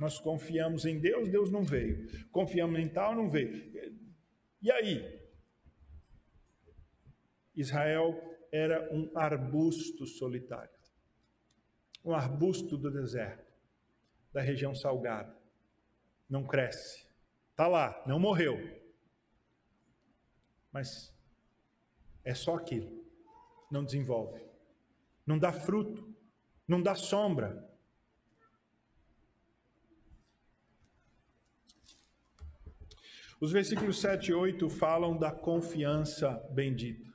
Nós 0.00 0.18
confiamos 0.18 0.86
em 0.86 0.98
Deus, 0.98 1.28
Deus 1.28 1.50
não 1.50 1.62
veio. 1.62 2.08
Confiamos 2.30 2.80
em 2.80 2.88
tal, 2.88 3.14
não 3.14 3.28
veio. 3.28 3.52
E 4.62 4.72
aí? 4.72 5.20
Israel 7.54 8.18
era 8.50 8.90
um 8.94 9.12
arbusto 9.14 10.06
solitário. 10.06 10.70
Um 12.02 12.14
arbusto 12.14 12.78
do 12.78 12.90
deserto, 12.90 13.52
da 14.32 14.40
região 14.40 14.74
salgada. 14.74 15.36
Não 16.26 16.46
cresce. 16.46 17.06
Está 17.50 17.68
lá, 17.68 18.02
não 18.06 18.18
morreu. 18.18 18.56
Mas 20.72 21.14
é 22.24 22.32
só 22.32 22.54
aquilo. 22.54 23.04
Não 23.70 23.84
desenvolve. 23.84 24.40
Não 25.26 25.38
dá 25.38 25.52
fruto. 25.52 26.16
Não 26.66 26.80
dá 26.80 26.94
sombra. 26.94 27.69
Os 33.40 33.52
versículos 33.52 33.98
7 33.98 34.32
e 34.32 34.34
8 34.34 34.68
falam 34.68 35.16
da 35.16 35.30
confiança 35.30 36.30
bendita. 36.50 37.08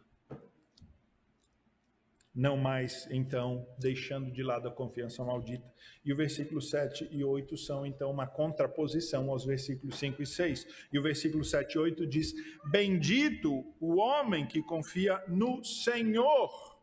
Não 2.33 2.57
mais, 2.57 3.07
então, 3.11 3.65
deixando 3.77 4.31
de 4.31 4.41
lado 4.41 4.67
a 4.67 4.71
confiança 4.71 5.23
maldita. 5.23 5.71
E 6.03 6.11
o 6.11 6.15
versículo 6.15 6.59
7 6.59 7.07
e 7.11 7.23
8 7.23 7.55
são, 7.55 7.85
então, 7.85 8.09
uma 8.09 8.25
contraposição 8.25 9.29
aos 9.29 9.45
versículos 9.45 9.99
5 9.99 10.23
e 10.23 10.25
6. 10.25 10.87
E 10.91 10.97
o 10.97 11.03
versículo 11.03 11.43
7 11.43 11.75
e 11.75 11.77
8 11.77 12.07
diz: 12.07 12.33
Bendito 12.71 13.63
o 13.79 13.97
homem 13.97 14.47
que 14.47 14.63
confia 14.63 15.23
no 15.27 15.63
Senhor. 15.63 16.75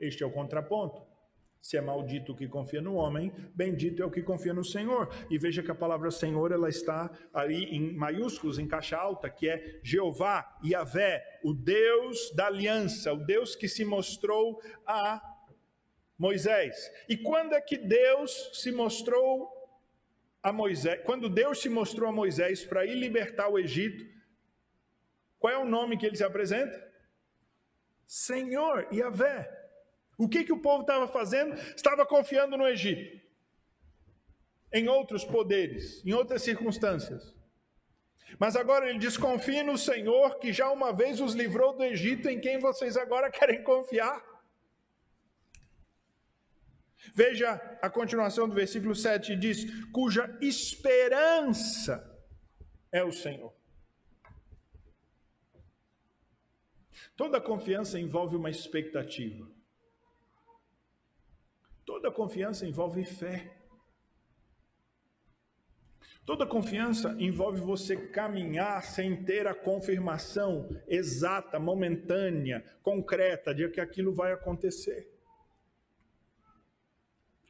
Este 0.00 0.22
é 0.22 0.26
o 0.26 0.32
contraponto. 0.32 1.17
Se 1.60 1.76
é 1.76 1.80
maldito 1.80 2.32
o 2.32 2.36
que 2.36 2.48
confia 2.48 2.80
no 2.80 2.94
homem, 2.94 3.32
bendito 3.54 4.02
é 4.02 4.06
o 4.06 4.10
que 4.10 4.22
confia 4.22 4.54
no 4.54 4.64
Senhor. 4.64 5.08
E 5.28 5.36
veja 5.36 5.62
que 5.62 5.70
a 5.70 5.74
palavra 5.74 6.10
Senhor 6.10 6.52
ela 6.52 6.68
está 6.68 7.10
aí 7.34 7.64
em 7.64 7.94
maiúsculos, 7.94 8.58
em 8.58 8.66
caixa 8.66 8.96
alta, 8.96 9.28
que 9.28 9.48
é 9.48 9.80
Jeová, 9.82 10.58
Yahvé, 10.64 11.22
o 11.42 11.52
Deus 11.52 12.32
da 12.34 12.46
aliança, 12.46 13.12
o 13.12 13.24
Deus 13.24 13.56
que 13.56 13.68
se 13.68 13.84
mostrou 13.84 14.60
a 14.86 15.20
Moisés. 16.16 16.90
E 17.08 17.16
quando 17.16 17.54
é 17.54 17.60
que 17.60 17.76
Deus 17.76 18.50
se 18.54 18.72
mostrou 18.72 19.48
a 20.42 20.52
Moisés? 20.52 21.00
Quando 21.04 21.28
Deus 21.28 21.60
se 21.60 21.68
mostrou 21.68 22.08
a 22.08 22.12
Moisés 22.12 22.64
para 22.64 22.86
ir 22.86 22.94
libertar 22.94 23.48
o 23.48 23.58
Egito, 23.58 24.04
qual 25.38 25.52
é 25.52 25.58
o 25.58 25.64
nome 25.64 25.96
que 25.96 26.06
ele 26.06 26.16
se 26.16 26.24
apresenta? 26.24 26.86
Senhor, 28.06 28.88
Yahvé. 28.92 29.67
O 30.18 30.28
que, 30.28 30.42
que 30.42 30.52
o 30.52 30.60
povo 30.60 30.80
estava 30.80 31.06
fazendo? 31.06 31.54
Estava 31.54 32.04
confiando 32.04 32.56
no 32.56 32.66
Egito, 32.66 33.24
em 34.72 34.88
outros 34.88 35.24
poderes, 35.24 36.04
em 36.04 36.12
outras 36.12 36.42
circunstâncias. 36.42 37.32
Mas 38.36 38.56
agora 38.56 38.90
ele 38.90 38.98
diz: 38.98 39.16
confie 39.16 39.62
no 39.62 39.78
Senhor 39.78 40.40
que 40.40 40.52
já 40.52 40.68
uma 40.70 40.92
vez 40.92 41.20
os 41.20 41.34
livrou 41.34 41.72
do 41.76 41.84
Egito, 41.84 42.28
em 42.28 42.40
quem 42.40 42.58
vocês 42.58 42.96
agora 42.96 43.30
querem 43.30 43.62
confiar. 43.62 44.20
Veja 47.14 47.52
a 47.80 47.88
continuação 47.88 48.48
do 48.48 48.56
versículo 48.56 48.96
7: 48.96 49.36
diz: 49.36 49.64
cuja 49.92 50.36
esperança 50.42 52.04
é 52.90 53.04
o 53.04 53.12
Senhor. 53.12 53.56
Toda 57.16 57.40
confiança 57.40 58.00
envolve 58.00 58.34
uma 58.34 58.50
expectativa. 58.50 59.57
Toda 61.98 62.12
confiança 62.12 62.64
envolve 62.64 63.02
fé. 63.02 63.50
Toda 66.24 66.46
confiança 66.46 67.16
envolve 67.18 67.60
você 67.60 67.96
caminhar 67.96 68.84
sem 68.84 69.24
ter 69.24 69.48
a 69.48 69.54
confirmação 69.54 70.80
exata, 70.86 71.58
momentânea, 71.58 72.64
concreta 72.84 73.52
de 73.52 73.68
que 73.68 73.80
aquilo 73.80 74.14
vai 74.14 74.30
acontecer. 74.30 75.12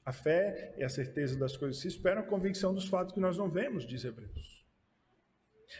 A 0.03 0.13
fé 0.13 0.73
é 0.79 0.85
a 0.87 0.89
certeza 0.89 1.39
das 1.39 1.55
coisas 1.55 1.77
que 1.77 1.83
se 1.83 1.95
esperam, 1.95 2.23
a 2.23 2.27
convicção 2.27 2.73
dos 2.73 2.89
fatos 2.89 3.13
que 3.13 3.21
nós 3.21 3.37
não 3.37 3.51
vemos, 3.51 3.87
diz 3.87 4.03
Hebreus. 4.03 4.67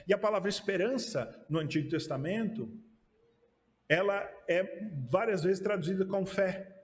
E 0.07 0.13
a 0.13 0.19
palavra 0.19 0.51
esperança 0.51 1.43
no 1.49 1.59
Antigo 1.59 1.89
Testamento, 1.89 2.71
ela 3.89 4.31
é 4.47 4.91
várias 5.11 5.43
vezes 5.43 5.63
traduzida 5.63 6.05
com 6.05 6.27
fé. 6.27 6.78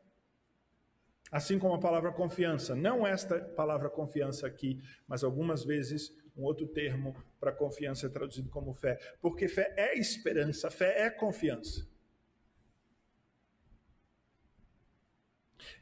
Assim 1.35 1.59
como 1.59 1.75
a 1.75 1.81
palavra 1.81 2.13
confiança, 2.13 2.77
não 2.77 3.05
esta 3.05 3.41
palavra 3.41 3.91
confiança 3.91 4.47
aqui, 4.47 4.81
mas 5.05 5.25
algumas 5.25 5.65
vezes 5.65 6.17
um 6.37 6.45
outro 6.45 6.65
termo 6.65 7.13
para 7.41 7.51
confiança 7.51 8.07
é 8.07 8.09
traduzido 8.09 8.49
como 8.51 8.73
fé, 8.73 9.01
porque 9.21 9.49
fé 9.49 9.75
é 9.77 9.99
esperança, 9.99 10.71
fé 10.71 11.07
é 11.07 11.11
confiança. 11.11 11.85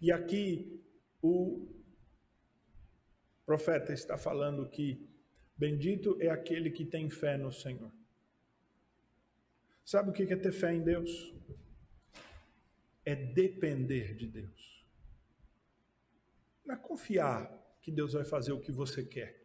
E 0.00 0.10
aqui 0.10 0.82
o 1.20 1.68
profeta 3.44 3.92
está 3.92 4.16
falando 4.16 4.66
que 4.70 5.06
bendito 5.54 6.16
é 6.18 6.30
aquele 6.30 6.70
que 6.70 6.86
tem 6.86 7.10
fé 7.10 7.36
no 7.36 7.52
Senhor. 7.52 7.92
Sabe 9.84 10.08
o 10.08 10.12
que 10.14 10.22
é 10.22 10.34
ter 10.34 10.50
fé 10.52 10.72
em 10.72 10.80
Deus? 10.80 11.34
É 13.04 13.14
depender 13.14 14.14
de 14.14 14.26
Deus. 14.26 14.71
Não 16.64 16.74
é 16.74 16.78
confiar 16.78 17.50
que 17.80 17.90
Deus 17.90 18.12
vai 18.12 18.24
fazer 18.24 18.52
o 18.52 18.60
que 18.60 18.72
você 18.72 19.04
quer. 19.04 19.42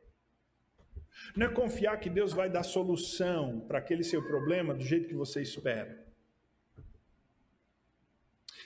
Não 1.35 1.47
é 1.47 1.49
confiar 1.49 1.99
que 1.99 2.09
Deus 2.09 2.33
vai 2.33 2.49
dar 2.49 2.63
solução 2.63 3.61
para 3.61 3.79
aquele 3.79 4.03
seu 4.03 4.23
problema 4.23 4.73
do 4.73 4.83
jeito 4.83 5.07
que 5.07 5.15
você 5.15 5.41
espera. 5.41 6.05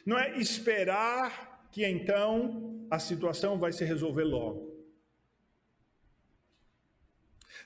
Não 0.05 0.17
é 0.17 0.37
esperar 0.37 1.69
que 1.71 1.85
então 1.85 2.85
a 2.89 2.99
situação 2.99 3.57
vai 3.57 3.71
se 3.71 3.85
resolver 3.85 4.23
logo. 4.23 4.70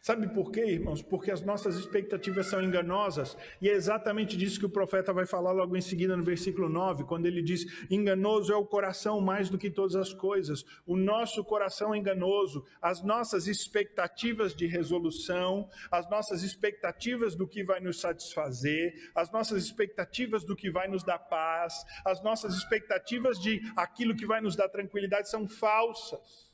Sabe 0.05 0.27
por 0.27 0.51
quê, 0.51 0.63
irmãos? 0.63 1.01
Porque 1.01 1.31
as 1.31 1.41
nossas 1.41 1.77
expectativas 1.77 2.45
são 2.45 2.61
enganosas, 2.61 3.35
e 3.59 3.67
é 3.67 3.73
exatamente 3.73 4.37
disso 4.37 4.59
que 4.59 4.65
o 4.67 4.69
profeta 4.69 5.11
vai 5.11 5.25
falar 5.25 5.51
logo 5.51 5.75
em 5.75 5.81
seguida 5.81 6.15
no 6.15 6.23
versículo 6.23 6.69
9, 6.69 7.05
quando 7.05 7.25
ele 7.25 7.41
diz: 7.41 7.65
Enganoso 7.89 8.53
é 8.53 8.55
o 8.55 8.67
coração 8.67 9.19
mais 9.19 9.49
do 9.49 9.57
que 9.57 9.67
todas 9.67 9.95
as 9.95 10.13
coisas. 10.13 10.63
O 10.85 10.95
nosso 10.95 11.43
coração 11.43 11.91
é 11.91 11.97
enganoso, 11.97 12.63
as 12.79 13.01
nossas 13.03 13.47
expectativas 13.47 14.55
de 14.55 14.67
resolução, 14.67 15.67
as 15.89 16.07
nossas 16.07 16.43
expectativas 16.43 17.35
do 17.35 17.47
que 17.47 17.63
vai 17.63 17.79
nos 17.79 17.99
satisfazer, 17.99 18.93
as 19.15 19.31
nossas 19.31 19.63
expectativas 19.63 20.45
do 20.45 20.55
que 20.55 20.69
vai 20.69 20.87
nos 20.87 21.03
dar 21.03 21.17
paz, 21.17 21.83
as 22.05 22.21
nossas 22.21 22.53
expectativas 22.53 23.39
de 23.39 23.59
aquilo 23.75 24.15
que 24.15 24.27
vai 24.27 24.39
nos 24.39 24.55
dar 24.55 24.69
tranquilidade 24.69 25.31
são 25.31 25.47
falsas. 25.47 26.44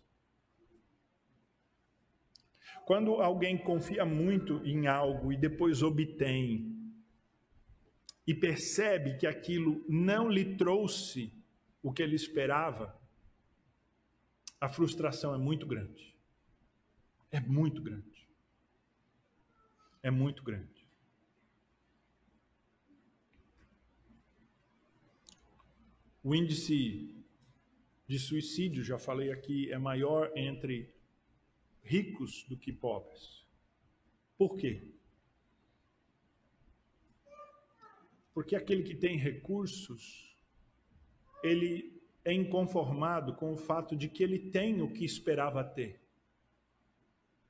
Quando 2.92 3.22
alguém 3.22 3.58
confia 3.58 4.04
muito 4.04 4.58
em 4.68 4.86
algo 4.86 5.32
e 5.32 5.38
depois 5.38 5.82
obtém, 5.82 6.94
e 8.28 8.34
percebe 8.34 9.16
que 9.16 9.26
aquilo 9.26 9.82
não 9.88 10.30
lhe 10.30 10.58
trouxe 10.58 11.34
o 11.82 11.94
que 11.94 12.04
ele 12.04 12.18
esperava, 12.18 12.94
a 14.60 14.68
frustração 14.68 15.34
é 15.34 15.38
muito 15.38 15.66
grande. 15.66 16.14
É 17.32 17.40
muito 17.40 17.82
grande. 17.82 18.28
É 20.04 20.12
muito 20.12 20.44
grande. 20.44 20.86
O 26.22 26.36
índice 26.36 27.24
de 28.06 28.20
suicídio, 28.20 28.84
já 28.84 28.98
falei 28.98 29.32
aqui, 29.32 29.72
é 29.72 29.78
maior 29.78 30.30
entre 30.36 30.94
ricos 31.84 32.44
do 32.48 32.58
que 32.58 32.72
pobres. 32.72 33.46
Por 34.38 34.58
quê? 34.58 34.88
Porque 38.34 38.56
aquele 38.56 38.84
que 38.84 38.96
tem 38.96 39.18
recursos, 39.18 40.36
ele 41.44 42.02
é 42.24 42.34
inconformado 42.34 43.36
com 43.36 43.52
o 43.52 43.58
fato 43.58 43.96
de 43.96 44.08
que 44.08 44.24
ele 44.24 44.40
tem 44.40 44.82
o 44.82 44.92
que 44.92 45.04
esperava 45.04 45.64
ter. 45.64 46.00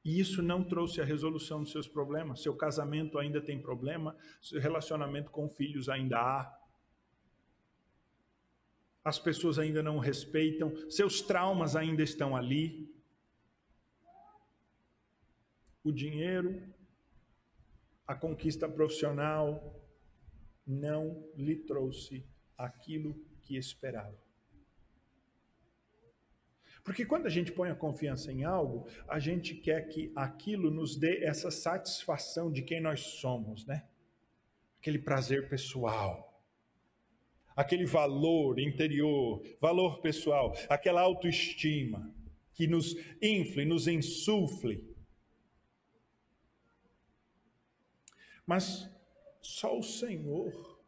E 0.04 0.20
isso 0.20 0.42
não 0.42 0.64
trouxe 0.64 1.00
a 1.00 1.06
resolução 1.06 1.62
dos 1.62 1.72
seus 1.72 1.88
problemas. 1.88 2.42
Seu 2.42 2.56
casamento 2.56 3.20
ainda 3.20 3.40
tem 3.40 3.62
problema, 3.62 4.16
seu 4.42 4.60
relacionamento 4.60 5.30
com 5.30 5.48
filhos 5.48 5.90
ainda 5.90 6.18
há. 6.18 6.60
As 9.04 9.20
pessoas 9.20 9.60
ainda 9.60 9.84
não 9.84 10.00
respeitam, 10.00 10.74
seus 10.90 11.22
traumas 11.22 11.76
ainda 11.76 12.04
estão 12.04 12.36
ali 12.36 12.92
o 15.84 15.92
dinheiro, 15.92 16.62
a 18.06 18.16
conquista 18.16 18.68
profissional 18.68 19.80
não 20.66 21.28
lhe 21.36 21.56
trouxe 21.56 22.26
aquilo 22.58 23.16
que 23.42 23.58
esperava. 23.58 24.18
Porque 26.84 27.06
quando 27.06 27.28
a 27.28 27.30
gente 27.30 27.52
põe 27.52 27.70
a 27.70 27.76
confiança 27.76 28.32
em 28.32 28.44
algo, 28.44 28.88
a 29.08 29.20
gente 29.20 29.54
quer 29.56 29.88
que 29.88 30.12
aquilo 30.16 30.72
nos 30.72 30.96
dê 30.96 31.24
essa 31.24 31.52
satisfação 31.52 32.52
de 32.52 32.64
quem 32.64 32.82
nós 32.82 33.02
somos, 33.02 33.66
né? 33.66 33.88
Aquele 34.80 34.98
prazer 34.98 35.48
pessoal, 35.48 36.44
aquele 37.56 37.86
valor 37.86 38.60
interior, 38.60 39.44
valor 39.60 40.02
pessoal, 40.02 40.56
aquela 40.68 41.02
autoestima 41.02 42.12
que 42.54 42.66
nos 42.66 42.96
infle, 43.22 43.64
nos 43.64 43.88
insufle. 43.88 44.91
Mas 48.46 48.90
só 49.42 49.78
o 49.78 49.84
Senhor 49.84 50.80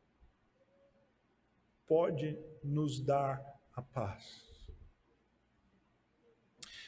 pode 1.87 2.37
nos 2.63 3.01
dar 3.01 3.41
a 3.75 3.81
paz. 3.81 4.43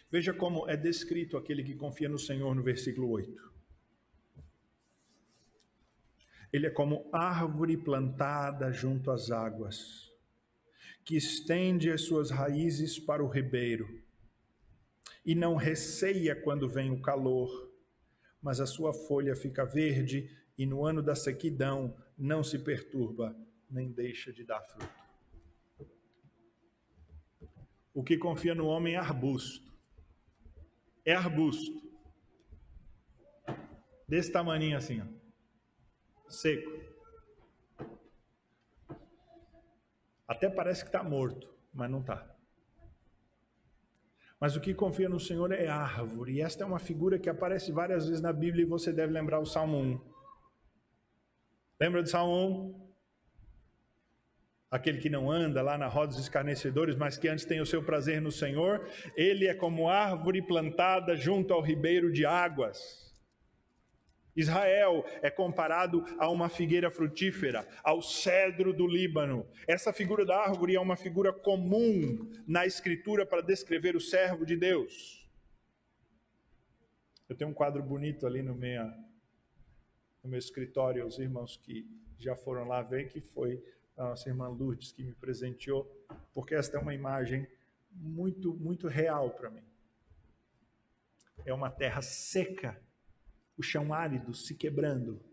Veja 0.09 0.33
como 0.33 0.69
é 0.69 0.77
descrito 0.77 1.35
aquele 1.35 1.63
que 1.63 1.75
confia 1.75 2.07
no 2.07 2.17
Senhor 2.17 2.55
no 2.55 2.63
versículo 2.63 3.09
8. 3.09 3.53
Ele 6.53 6.67
é 6.67 6.69
como 6.69 7.09
árvore 7.11 7.75
plantada 7.75 8.71
junto 8.71 9.11
às 9.11 9.29
águas, 9.29 10.09
que 11.03 11.17
estende 11.17 11.91
as 11.91 12.01
suas 12.01 12.31
raízes 12.31 12.97
para 12.97 13.23
o 13.23 13.27
ribeiro, 13.27 14.01
e 15.25 15.35
não 15.35 15.55
receia 15.55 16.35
quando 16.35 16.69
vem 16.69 16.91
o 16.91 17.01
calor, 17.01 17.73
mas 18.41 18.59
a 18.59 18.65
sua 18.65 18.93
folha 18.93 19.35
fica 19.35 19.65
verde, 19.65 20.33
e 20.57 20.65
no 20.65 20.85
ano 20.85 21.01
da 21.01 21.15
sequidão 21.15 21.95
não 22.17 22.43
se 22.43 22.59
perturba, 22.59 23.35
nem 23.69 23.91
deixa 23.91 24.31
de 24.31 24.43
dar 24.43 24.61
fruto. 24.61 25.05
O 27.93 28.03
que 28.03 28.17
confia 28.17 28.53
no 28.53 28.65
homem 28.67 28.95
é 28.95 28.97
arbusto 28.97 29.65
é 31.05 31.13
arbusto. 31.13 31.85
Desse 34.07 34.31
tamanho 34.31 34.75
assim, 34.75 35.01
ó. 35.01 35.05
Seco. 36.27 36.71
Até 40.27 40.49
parece 40.49 40.81
que 40.81 40.89
está 40.89 41.03
morto, 41.03 41.53
mas 41.71 41.89
não 41.89 42.01
está. 42.01 42.35
Mas 44.39 44.55
o 44.55 44.61
que 44.61 44.73
confia 44.73 45.07
no 45.07 45.19
Senhor 45.19 45.51
é 45.51 45.67
árvore. 45.67 46.33
E 46.33 46.41
esta 46.41 46.63
é 46.63 46.67
uma 46.67 46.79
figura 46.79 47.19
que 47.19 47.29
aparece 47.29 47.71
várias 47.71 48.07
vezes 48.07 48.21
na 48.21 48.33
Bíblia 48.33 48.63
e 48.63 48.67
você 48.67 48.91
deve 48.91 49.13
lembrar 49.13 49.39
o 49.39 49.45
Salmo 49.45 49.77
1. 49.77 50.14
Lembra 51.79 52.01
do 52.01 52.09
Salmo 52.09 52.81
1? 52.81 52.85
aquele 54.75 54.99
que 54.99 55.09
não 55.09 55.31
anda 55.31 55.61
lá 55.61 55.77
na 55.77 55.87
roda 55.87 56.07
dos 56.07 56.19
escarnecedores, 56.19 56.95
mas 56.95 57.17
que 57.17 57.27
antes 57.27 57.45
tem 57.45 57.61
o 57.61 57.65
seu 57.65 57.81
prazer 57.81 58.21
no 58.21 58.31
Senhor, 58.31 58.87
ele 59.15 59.47
é 59.47 59.53
como 59.53 59.89
árvore 59.89 60.41
plantada 60.41 61.15
junto 61.15 61.53
ao 61.53 61.61
ribeiro 61.61 62.11
de 62.11 62.25
águas. 62.25 63.05
Israel 64.35 65.05
é 65.21 65.29
comparado 65.29 66.03
a 66.19 66.29
uma 66.29 66.49
figueira 66.49 66.91
frutífera, 66.91 67.65
ao 67.81 68.01
cedro 68.01 68.73
do 68.73 68.85
Líbano. 68.85 69.47
Essa 69.65 69.93
figura 69.93 70.25
da 70.25 70.37
árvore 70.37 70.75
é 70.75 70.79
uma 70.79 70.97
figura 70.97 71.31
comum 71.31 72.29
na 72.45 72.65
Escritura 72.65 73.25
para 73.25 73.41
descrever 73.41 73.95
o 73.95 74.01
servo 74.01 74.45
de 74.45 74.57
Deus. 74.57 75.25
Eu 77.29 77.35
tenho 77.35 77.49
um 77.49 77.53
quadro 77.53 77.81
bonito 77.81 78.27
ali 78.27 78.43
no 78.43 78.53
meu, 78.53 78.85
no 80.25 80.31
meu 80.31 80.39
escritório, 80.39 81.05
os 81.05 81.19
irmãos 81.19 81.55
que 81.55 81.87
já 82.17 82.35
foram 82.35 82.67
lá 82.67 82.81
ver, 82.81 83.07
que 83.07 83.21
foi 83.21 83.63
a 83.95 84.05
nossa 84.05 84.27
irmã 84.27 84.47
Lourdes 84.47 84.91
que 84.91 85.03
me 85.03 85.13
presenteou, 85.13 85.85
porque 86.33 86.55
esta 86.55 86.77
é 86.77 86.81
uma 86.81 86.95
imagem 86.95 87.47
muito, 87.91 88.53
muito 88.55 88.87
real 88.87 89.29
para 89.29 89.51
mim. 89.51 89.63
É 91.45 91.53
uma 91.53 91.69
terra 91.69 92.01
seca, 92.01 92.81
o 93.55 93.61
chão 93.61 93.93
árido 93.93 94.33
se 94.33 94.55
quebrando, 94.55 95.23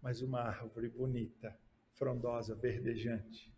mas 0.00 0.22
uma 0.22 0.40
árvore 0.40 0.88
bonita, 0.88 1.58
frondosa, 1.94 2.54
verdejante. 2.54 3.52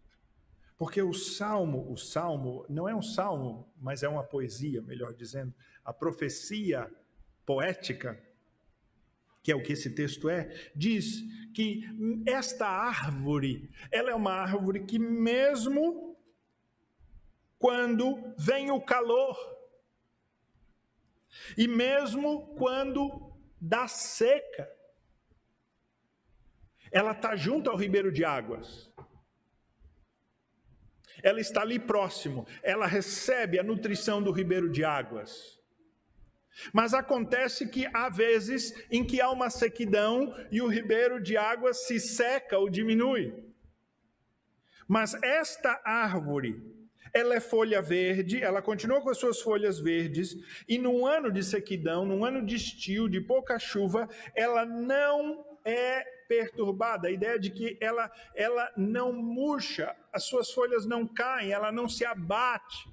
Porque 0.78 1.02
o 1.02 1.12
salmo, 1.12 1.92
o 1.92 1.96
salmo 1.98 2.64
não 2.68 2.88
é 2.88 2.94
um 2.94 3.02
salmo, 3.02 3.70
mas 3.76 4.02
é 4.02 4.08
uma 4.08 4.24
poesia, 4.24 4.80
melhor 4.80 5.12
dizendo, 5.12 5.52
a 5.84 5.92
profecia 5.92 6.90
poética 7.44 8.18
que 9.48 9.52
é 9.52 9.56
o 9.56 9.62
que 9.62 9.72
esse 9.72 9.88
texto 9.88 10.28
é, 10.28 10.46
diz 10.76 11.22
que 11.54 11.82
esta 12.26 12.68
árvore, 12.68 13.70
ela 13.90 14.10
é 14.10 14.14
uma 14.14 14.30
árvore 14.30 14.84
que 14.84 14.98
mesmo 14.98 16.14
quando 17.58 18.34
vem 18.36 18.70
o 18.70 18.78
calor, 18.78 19.38
e 21.56 21.66
mesmo 21.66 22.54
quando 22.56 23.32
dá 23.58 23.88
seca, 23.88 24.70
ela 26.92 27.12
está 27.12 27.34
junto 27.34 27.70
ao 27.70 27.76
ribeiro 27.78 28.12
de 28.12 28.26
águas. 28.26 28.92
Ela 31.22 31.40
está 31.40 31.62
ali 31.62 31.78
próximo, 31.78 32.46
ela 32.62 32.86
recebe 32.86 33.58
a 33.58 33.62
nutrição 33.62 34.22
do 34.22 34.30
ribeiro 34.30 34.68
de 34.68 34.84
águas. 34.84 35.57
Mas 36.72 36.94
acontece 36.94 37.68
que 37.68 37.86
há 37.92 38.08
vezes 38.08 38.74
em 38.90 39.04
que 39.04 39.20
há 39.20 39.30
uma 39.30 39.50
sequidão 39.50 40.34
e 40.50 40.60
o 40.60 40.68
ribeiro 40.68 41.22
de 41.22 41.36
água 41.36 41.72
se 41.72 42.00
seca 42.00 42.58
ou 42.58 42.68
diminui. 42.68 43.32
Mas 44.86 45.14
esta 45.22 45.80
árvore, 45.84 46.62
ela 47.12 47.34
é 47.34 47.40
folha 47.40 47.80
verde, 47.82 48.42
ela 48.42 48.62
continua 48.62 49.00
com 49.00 49.10
as 49.10 49.18
suas 49.18 49.40
folhas 49.40 49.78
verdes, 49.78 50.34
e 50.66 50.78
num 50.78 51.06
ano 51.06 51.30
de 51.30 51.42
sequidão, 51.42 52.04
num 52.04 52.24
ano 52.24 52.44
de 52.44 52.56
estio, 52.56 53.08
de 53.08 53.20
pouca 53.20 53.58
chuva, 53.58 54.08
ela 54.34 54.64
não 54.64 55.44
é 55.64 56.02
perturbada. 56.26 57.08
A 57.08 57.10
ideia 57.10 57.38
de 57.38 57.50
que 57.50 57.78
ela, 57.80 58.10
ela 58.34 58.70
não 58.76 59.12
murcha, 59.12 59.94
as 60.12 60.24
suas 60.24 60.50
folhas 60.50 60.86
não 60.86 61.06
caem, 61.06 61.52
ela 61.52 61.70
não 61.70 61.88
se 61.88 62.04
abate. 62.04 62.88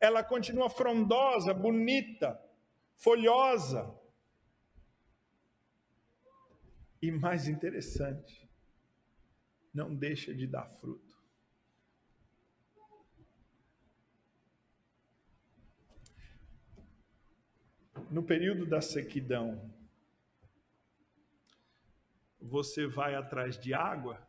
Ela 0.00 0.22
continua 0.22 0.70
frondosa, 0.70 1.52
bonita 1.52 2.38
folhosa. 2.98 3.96
E 7.00 7.12
mais 7.12 7.46
interessante, 7.46 8.50
não 9.72 9.94
deixa 9.94 10.34
de 10.34 10.46
dar 10.46 10.66
fruto. 10.66 11.16
No 18.10 18.24
período 18.24 18.66
da 18.66 18.80
sequidão, 18.80 19.72
você 22.40 22.86
vai 22.86 23.14
atrás 23.14 23.58
de 23.58 23.72
água? 23.72 24.26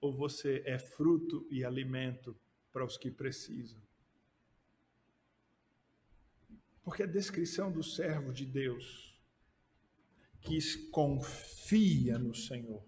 Ou 0.00 0.14
você 0.14 0.62
é 0.66 0.78
fruto 0.78 1.46
e 1.50 1.64
alimento 1.64 2.38
para 2.72 2.84
os 2.84 2.98
que 2.98 3.10
precisam? 3.10 3.87
Porque 6.88 7.02
a 7.02 7.06
descrição 7.06 7.70
do 7.70 7.82
servo 7.82 8.32
de 8.32 8.46
Deus 8.46 9.14
que 10.40 10.58
confia 10.88 12.18
no 12.18 12.34
Senhor 12.34 12.82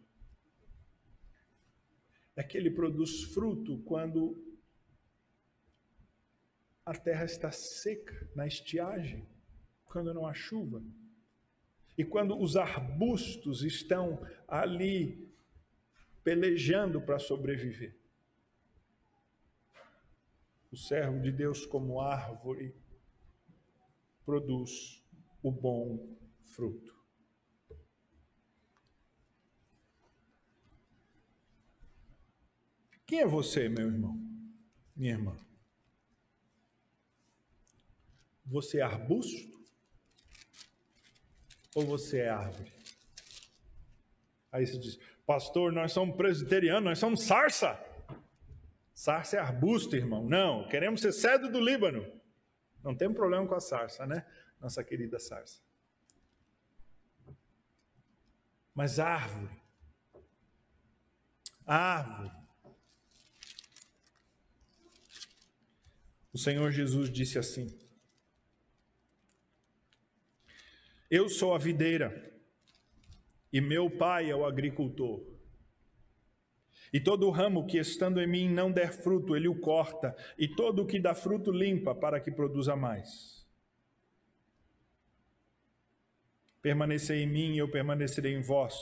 é 2.34 2.42
que 2.42 2.56
ele 2.56 2.70
produz 2.70 3.24
fruto 3.24 3.76
quando 3.80 4.42
a 6.82 6.94
terra 6.94 7.26
está 7.26 7.52
seca, 7.52 8.26
na 8.34 8.46
estiagem, 8.46 9.28
quando 9.84 10.14
não 10.14 10.26
há 10.26 10.32
chuva. 10.32 10.82
E 11.98 12.02
quando 12.02 12.40
os 12.40 12.56
arbustos 12.56 13.62
estão 13.62 14.26
ali 14.48 15.30
pelejando 16.24 17.02
para 17.02 17.18
sobreviver. 17.18 17.94
O 20.72 20.76
servo 20.78 21.20
de 21.20 21.30
Deus, 21.30 21.66
como 21.66 22.00
árvore, 22.00 22.79
produz 24.30 25.02
o 25.42 25.50
bom 25.50 26.16
fruto. 26.54 26.94
Quem 33.04 33.22
é 33.22 33.26
você, 33.26 33.68
meu 33.68 33.88
irmão? 33.88 34.16
Minha 34.94 35.14
irmã? 35.14 35.36
Você 38.46 38.78
é 38.78 38.82
arbusto? 38.82 39.50
Ou 41.74 41.84
você 41.84 42.20
é 42.20 42.28
árvore? 42.28 42.72
Aí 44.52 44.64
você 44.64 44.78
diz, 44.78 44.96
pastor, 45.26 45.72
nós 45.72 45.90
somos 45.90 46.16
presbiterianos, 46.16 46.84
nós 46.84 46.98
somos 47.00 47.24
sarça. 47.24 47.84
Sarça 48.94 49.38
é 49.38 49.40
arbusto, 49.40 49.96
irmão. 49.96 50.24
Não, 50.24 50.68
queremos 50.68 51.00
ser 51.00 51.12
cedro 51.12 51.50
do 51.50 51.58
Líbano. 51.58 52.20
Não 52.82 52.94
tem 52.96 53.12
problema 53.12 53.46
com 53.46 53.54
a 53.54 53.60
sarça, 53.60 54.06
né? 54.06 54.26
Nossa 54.60 54.82
querida 54.82 55.18
sarça. 55.18 55.60
Mas 58.74 58.98
árvore. 58.98 59.60
Árvore. 61.66 62.32
O 66.32 66.38
Senhor 66.38 66.70
Jesus 66.70 67.10
disse 67.10 67.38
assim: 67.38 67.78
Eu 71.10 71.28
sou 71.28 71.54
a 71.54 71.58
videira 71.58 72.30
e 73.52 73.60
meu 73.60 73.90
pai 73.90 74.30
é 74.30 74.34
o 74.34 74.46
agricultor. 74.46 75.39
E 76.92 76.98
todo 76.98 77.30
ramo 77.30 77.66
que 77.66 77.78
estando 77.78 78.20
em 78.20 78.26
mim 78.26 78.48
não 78.48 78.72
der 78.72 78.92
fruto, 78.92 79.36
ele 79.36 79.46
o 79.46 79.60
corta, 79.60 80.16
e 80.36 80.48
todo 80.48 80.82
o 80.82 80.86
que 80.86 80.98
dá 80.98 81.14
fruto 81.14 81.52
limpa, 81.52 81.94
para 81.94 82.20
que 82.20 82.30
produza 82.30 82.74
mais. 82.74 83.46
Permanecei 86.60 87.22
em 87.22 87.26
mim 87.26 87.54
e 87.54 87.58
eu 87.58 87.70
permanecerei 87.70 88.34
em 88.34 88.42
vós. 88.42 88.74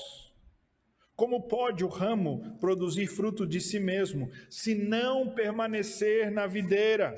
Como 1.14 1.48
pode 1.48 1.84
o 1.84 1.88
ramo 1.88 2.56
produzir 2.60 3.08
fruto 3.08 3.46
de 3.46 3.60
si 3.60 3.78
mesmo, 3.78 4.30
se 4.48 4.74
não 4.74 5.34
permanecer 5.34 6.30
na 6.30 6.46
videira? 6.46 7.14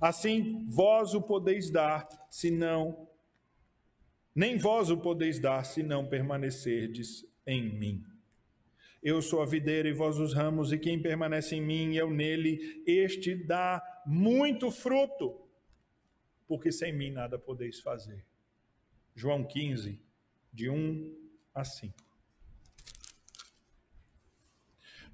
Assim, 0.00 0.66
vós 0.68 1.14
o 1.14 1.22
podeis 1.22 1.70
dar, 1.70 2.08
se 2.30 2.50
não, 2.50 3.08
nem 4.34 4.56
vós 4.56 4.90
o 4.90 4.96
podeis 4.96 5.38
dar, 5.38 5.64
se 5.64 5.82
não 5.82 6.06
permanecerdes 6.06 7.24
em 7.46 7.78
mim. 7.78 8.11
Eu 9.02 9.20
sou 9.20 9.42
a 9.42 9.46
videira 9.46 9.88
e 9.88 9.92
vós 9.92 10.18
os 10.18 10.32
ramos, 10.32 10.72
e 10.72 10.78
quem 10.78 11.02
permanece 11.02 11.56
em 11.56 11.60
mim 11.60 11.92
e 11.92 11.96
eu 11.96 12.08
nele, 12.08 12.84
este 12.86 13.34
dá 13.34 13.82
muito 14.06 14.70
fruto, 14.70 15.40
porque 16.46 16.70
sem 16.70 16.92
mim 16.92 17.10
nada 17.10 17.36
podeis 17.36 17.80
fazer. 17.80 18.24
João 19.12 19.44
15, 19.44 20.00
de 20.52 20.70
1 20.70 21.16
a 21.52 21.64
5. 21.64 21.94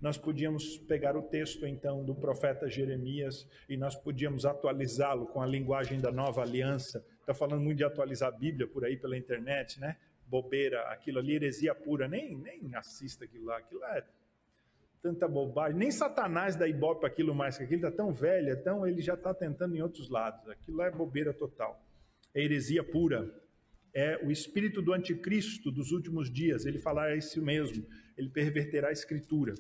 Nós 0.01 0.19
podíamos 0.19 0.77
pegar 0.79 1.17
o 1.17 1.23
texto 1.23 1.67
então 1.67 2.05
do 2.05 2.15
profeta 2.15 2.69
Jeremias 2.69 3.49
e 3.69 3.77
nós 3.77 3.97
podíamos 3.97 4.45
atualizá-lo 4.45 5.27
com 5.27 5.41
a 5.41 5.47
linguagem 5.47 5.99
da 5.99 6.13
nova 6.13 6.43
aliança. 6.43 7.05
Está 7.21 7.35
falando 7.35 7.63
muito 7.63 7.79
de 7.79 7.85
atualizar 7.85 8.29
a 8.29 8.37
Bíblia 8.37 8.69
por 8.69 8.85
aí 8.85 8.97
pela 8.97 9.17
internet, 9.17 9.81
né? 9.81 9.97
Bobeira, 10.29 10.83
aquilo 10.93 11.19
ali, 11.19 11.35
heresia 11.35 11.75
pura, 11.75 12.07
nem, 12.07 12.37
nem 12.37 12.75
assista 12.75 13.25
aquilo 13.25 13.47
lá, 13.47 13.59
aquilo 13.59 13.83
é 13.85 14.05
tanta 15.01 15.29
bobagem, 15.29 15.79
nem 15.79 15.91
Satanás 15.91 16.57
dá 16.57 16.67
ibope 16.67 17.07
aquilo 17.07 17.35
mais, 17.35 17.57
que 17.57 17.65
aquilo 17.65 17.87
está 17.87 17.97
tão 17.97 18.13
velho, 18.13 18.51
então 18.51 18.87
ele 18.87 19.01
já 19.01 19.15
está 19.15 19.33
tentando 19.33 19.77
em 19.77 19.81
outros 19.81 20.09
lados, 20.09 20.49
aquilo 20.49 20.83
é 20.83 20.91
bobeira 20.91 21.33
total, 21.33 21.81
é 22.35 22.43
heresia 22.43 22.83
pura, 22.83 23.33
é 23.95 24.19
o 24.25 24.31
espírito 24.31 24.83
do 24.83 24.93
anticristo 24.93 25.71
dos 25.71 25.93
últimos 25.93 26.31
dias, 26.31 26.67
ele 26.67 26.79
falará 26.79 27.17
isso 27.17 27.43
mesmo, 27.43 27.87
ele 28.17 28.29
perverterá 28.29 28.89
a 28.89 28.93
escritura. 28.93 29.55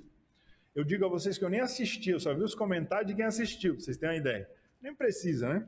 Eu 0.74 0.84
digo 0.84 1.04
a 1.04 1.08
vocês 1.08 1.38
que 1.38 1.44
eu 1.44 1.48
nem 1.48 1.60
assisti, 1.60 2.10
eu 2.10 2.20
só 2.20 2.34
vi 2.34 2.42
os 2.42 2.54
comentários 2.54 3.08
de 3.08 3.16
quem 3.16 3.24
assistiu, 3.24 3.74
vocês 3.74 3.96
terem 3.96 4.16
uma 4.16 4.20
ideia. 4.20 4.48
Nem 4.80 4.94
precisa, 4.94 5.48
né? 5.48 5.66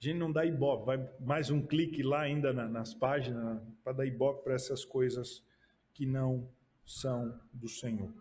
A 0.00 0.04
gente 0.04 0.18
não 0.18 0.30
dá 0.30 0.46
ibope, 0.46 0.86
vai 0.86 1.10
mais 1.18 1.50
um 1.50 1.60
clique 1.60 2.04
lá 2.04 2.20
ainda 2.20 2.52
na, 2.52 2.68
nas 2.68 2.94
páginas 2.94 3.60
para 3.82 3.94
dar 3.94 4.06
ibope 4.06 4.44
para 4.44 4.54
essas 4.54 4.84
coisas 4.84 5.44
que 5.92 6.06
não 6.06 6.48
são 6.84 7.36
do 7.52 7.68
Senhor. 7.68 8.14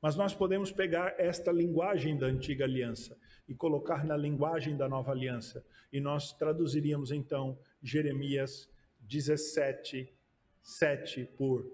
Mas 0.00 0.14
nós 0.14 0.32
podemos 0.32 0.70
pegar 0.70 1.16
esta 1.18 1.50
linguagem 1.50 2.16
da 2.16 2.26
antiga 2.26 2.64
aliança 2.64 3.18
e 3.48 3.54
colocar 3.54 4.04
na 4.04 4.16
linguagem 4.16 4.76
da 4.76 4.88
nova 4.88 5.10
aliança. 5.10 5.66
E 5.92 6.00
nós 6.00 6.32
traduziríamos 6.32 7.10
então 7.10 7.58
Jeremias 7.82 8.70
17, 9.00 10.14
7 10.62 11.24
por 11.36 11.68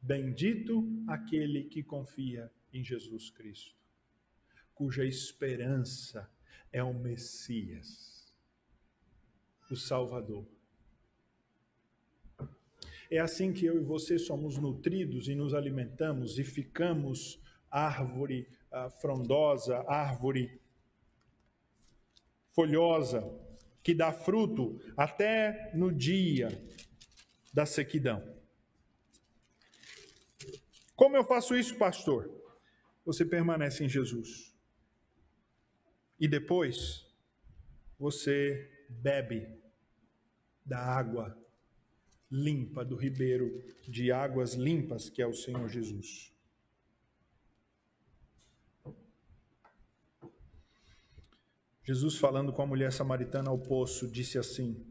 Bendito 0.00 0.84
aquele 1.06 1.64
que 1.64 1.82
confia 1.82 2.50
em 2.72 2.82
Jesus 2.82 3.30
Cristo, 3.30 3.76
cuja 4.74 5.04
esperança 5.04 6.28
é 6.72 6.82
o 6.82 6.94
Messias, 6.94 8.32
o 9.70 9.76
Salvador. 9.76 10.46
É 13.10 13.18
assim 13.18 13.52
que 13.52 13.66
eu 13.66 13.76
e 13.78 13.84
você 13.84 14.18
somos 14.18 14.56
nutridos 14.56 15.28
e 15.28 15.34
nos 15.34 15.52
alimentamos 15.52 16.38
e 16.38 16.44
ficamos 16.44 17.38
árvore 17.70 18.48
uh, 18.72 18.88
frondosa, 18.88 19.84
árvore 19.86 20.58
folhosa, 22.52 23.22
que 23.82 23.94
dá 23.94 24.12
fruto 24.12 24.80
até 24.96 25.70
no 25.74 25.92
dia 25.92 26.48
da 27.52 27.66
sequidão. 27.66 28.22
Como 30.96 31.16
eu 31.16 31.24
faço 31.24 31.56
isso, 31.56 31.76
pastor? 31.76 32.30
Você 33.04 33.24
permanece 33.24 33.84
em 33.84 33.88
Jesus. 33.88 34.51
E 36.22 36.28
depois 36.28 37.04
você 37.98 38.70
bebe 38.88 39.44
da 40.64 40.78
água 40.78 41.36
limpa 42.30 42.84
do 42.84 42.94
ribeiro 42.94 43.60
de 43.88 44.12
águas 44.12 44.54
limpas 44.54 45.10
que 45.10 45.20
é 45.20 45.26
o 45.26 45.34
Senhor 45.34 45.68
Jesus. 45.68 46.32
Jesus, 51.82 52.16
falando 52.16 52.52
com 52.52 52.62
a 52.62 52.66
mulher 52.66 52.92
samaritana 52.92 53.50
ao 53.50 53.58
poço, 53.58 54.08
disse 54.08 54.38
assim: 54.38 54.86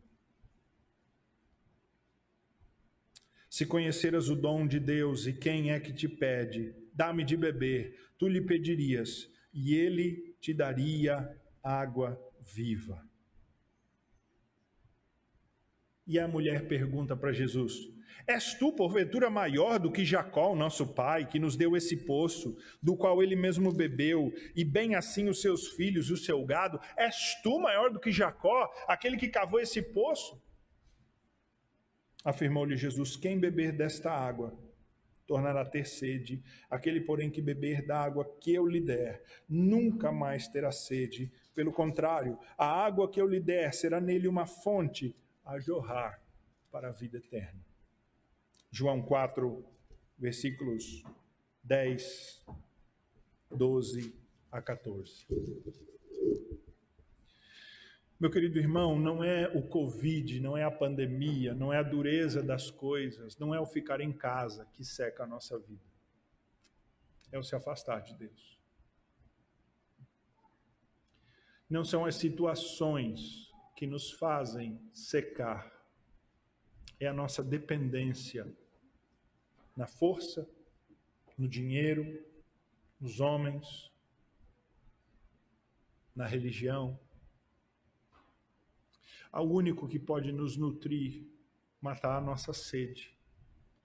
Se 3.49 3.65
conheceras 3.65 4.27
o 4.27 4.35
dom 4.35 4.67
de 4.67 4.81
Deus 4.81 5.25
e 5.25 5.31
quem 5.31 5.71
é 5.71 5.79
que 5.79 5.93
te 5.93 6.09
pede, 6.09 6.75
dá-me 6.93 7.23
de 7.23 7.37
beber, 7.37 7.97
tu 8.17 8.27
lhe 8.27 8.41
pedirias, 8.41 9.31
e 9.53 9.73
ele 9.73 10.30
te 10.41 10.53
daria 10.53 11.39
água 11.63 12.19
viva. 12.41 13.07
E 16.05 16.19
a 16.19 16.27
mulher 16.27 16.67
pergunta 16.67 17.15
para 17.15 17.31
Jesus: 17.31 17.73
És 18.27 18.55
tu, 18.55 18.73
porventura, 18.73 19.29
maior 19.29 19.79
do 19.79 19.91
que 19.91 20.03
Jacó, 20.03 20.55
nosso 20.55 20.93
pai, 20.93 21.27
que 21.27 21.39
nos 21.39 21.55
deu 21.55 21.77
esse 21.77 21.95
poço, 22.05 22.57
do 22.81 22.97
qual 22.97 23.21
ele 23.21 23.35
mesmo 23.35 23.71
bebeu, 23.71 24.33
e 24.55 24.65
bem 24.65 24.95
assim 24.95 25.29
os 25.29 25.39
seus 25.41 25.67
filhos 25.69 26.09
e 26.09 26.13
o 26.13 26.17
seu 26.17 26.43
gado? 26.43 26.79
És 26.97 27.39
tu 27.43 27.59
maior 27.59 27.91
do 27.91 27.99
que 27.99 28.11
Jacó, 28.11 28.69
aquele 28.87 29.15
que 29.15 29.29
cavou 29.29 29.59
esse 29.59 29.81
poço? 29.81 30.41
Afirmou-lhe 32.25 32.75
Jesus: 32.75 33.15
Quem 33.15 33.39
beber 33.39 33.71
desta 33.71 34.11
água 34.11 34.70
tornará 35.31 35.63
ter 35.63 35.85
sede. 35.85 36.43
Aquele, 36.69 36.99
porém, 36.99 37.31
que 37.31 37.41
beber 37.41 37.85
da 37.85 37.97
água 37.97 38.25
que 38.41 38.53
eu 38.53 38.67
lhe 38.67 38.81
der, 38.81 39.23
nunca 39.47 40.11
mais 40.11 40.49
terá 40.49 40.73
sede. 40.73 41.31
Pelo 41.55 41.71
contrário, 41.71 42.37
a 42.57 42.65
água 42.65 43.09
que 43.09 43.21
eu 43.21 43.25
lhe 43.25 43.39
der 43.39 43.73
será 43.73 44.01
nele 44.01 44.27
uma 44.27 44.45
fonte 44.45 45.15
a 45.45 45.57
jorrar 45.57 46.21
para 46.69 46.89
a 46.89 46.91
vida 46.91 47.17
eterna. 47.17 47.65
João 48.69 49.01
4, 49.01 49.63
versículos 50.19 51.01
10, 51.63 52.45
12 53.49 54.13
a 54.51 54.61
14. 54.61 55.27
Meu 58.21 58.29
querido 58.29 58.59
irmão, 58.59 58.99
não 58.99 59.23
é 59.23 59.47
o 59.47 59.63
Covid, 59.63 60.39
não 60.41 60.55
é 60.55 60.63
a 60.63 60.69
pandemia, 60.69 61.55
não 61.55 61.73
é 61.73 61.79
a 61.79 61.83
dureza 61.83 62.43
das 62.43 62.69
coisas, 62.69 63.35
não 63.39 63.51
é 63.51 63.59
o 63.59 63.65
ficar 63.65 63.99
em 63.99 64.13
casa 64.13 64.63
que 64.73 64.85
seca 64.85 65.23
a 65.23 65.25
nossa 65.25 65.57
vida. 65.57 65.81
É 67.31 67.39
o 67.39 67.43
se 67.43 67.55
afastar 67.55 68.03
de 68.03 68.13
Deus. 68.13 68.59
Não 71.67 71.83
são 71.83 72.05
as 72.05 72.13
situações 72.13 73.51
que 73.75 73.87
nos 73.87 74.11
fazem 74.11 74.79
secar, 74.93 75.73
é 76.99 77.07
a 77.07 77.13
nossa 77.13 77.43
dependência 77.43 78.45
na 79.75 79.87
força, 79.87 80.47
no 81.35 81.47
dinheiro, 81.47 82.23
nos 82.99 83.19
homens, 83.19 83.91
na 86.15 86.27
religião 86.27 86.99
ao 89.31 89.49
único 89.49 89.87
que 89.87 89.97
pode 89.97 90.31
nos 90.31 90.57
nutrir, 90.57 91.25
matar 91.79 92.17
a 92.17 92.21
nossa 92.21 92.53
sede, 92.53 93.17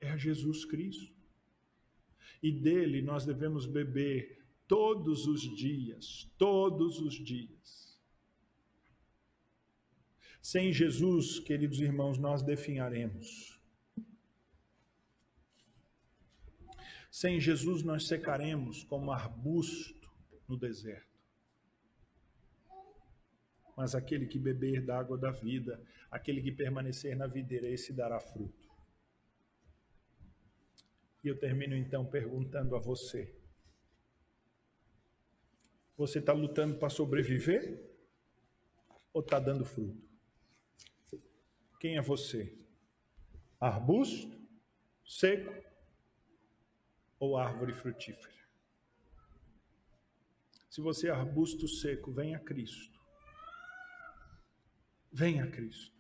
é 0.01 0.17
Jesus 0.19 0.65
Cristo. 0.65 1.15
E 2.43 2.51
dele 2.51 3.01
nós 3.01 3.25
devemos 3.25 3.67
beber 3.67 4.45
todos 4.67 5.27
os 5.27 5.41
dias, 5.41 6.31
todos 6.37 7.01
os 7.01 7.15
dias. 7.15 7.97
Sem 10.41 10.73
Jesus, 10.73 11.41
queridos 11.41 11.81
irmãos, 11.81 12.19
nós 12.19 12.43
definharemos. 12.43 13.59
Sem 17.11 17.41
Jesus, 17.41 17.83
nós 17.83 18.07
secaremos 18.07 18.85
como 18.85 19.11
arbusto 19.11 20.09
no 20.47 20.57
deserto 20.57 21.16
mas 23.77 23.95
aquele 23.95 24.27
que 24.27 24.39
beber 24.39 24.85
da 24.85 24.99
água 24.99 25.19
da 25.19 25.31
vida, 25.31 25.85
aquele 26.11 26.41
que 26.41 26.51
permanecer 26.51 27.15
na 27.15 27.27
videira, 27.27 27.69
esse 27.69 27.93
dará 27.93 28.19
fruto. 28.19 28.67
E 31.23 31.29
eu 31.29 31.39
termino 31.39 31.77
então 31.77 32.07
perguntando 32.07 32.75
a 32.75 32.79
você: 32.79 33.37
Você 35.97 36.21
está 36.21 36.33
lutando 36.33 36.79
para 36.79 36.89
sobreviver 36.89 37.85
ou 39.13 39.21
está 39.21 39.39
dando 39.39 39.65
fruto? 39.65 40.09
Quem 41.79 41.99
é 41.99 42.03
você? 42.03 42.57
Arbusto, 43.61 44.41
seco 45.05 45.53
ou 47.19 47.37
árvore 47.37 47.73
frutífera? 47.73 48.37
Se 50.71 50.81
você 50.81 51.09
é 51.09 51.11
arbusto 51.11 51.67
seco, 51.67 52.13
venha 52.13 52.37
a 52.37 52.41
Cristo. 52.41 52.96
Venha 55.19 55.45
a 55.45 55.51
Cristo. 55.51 55.97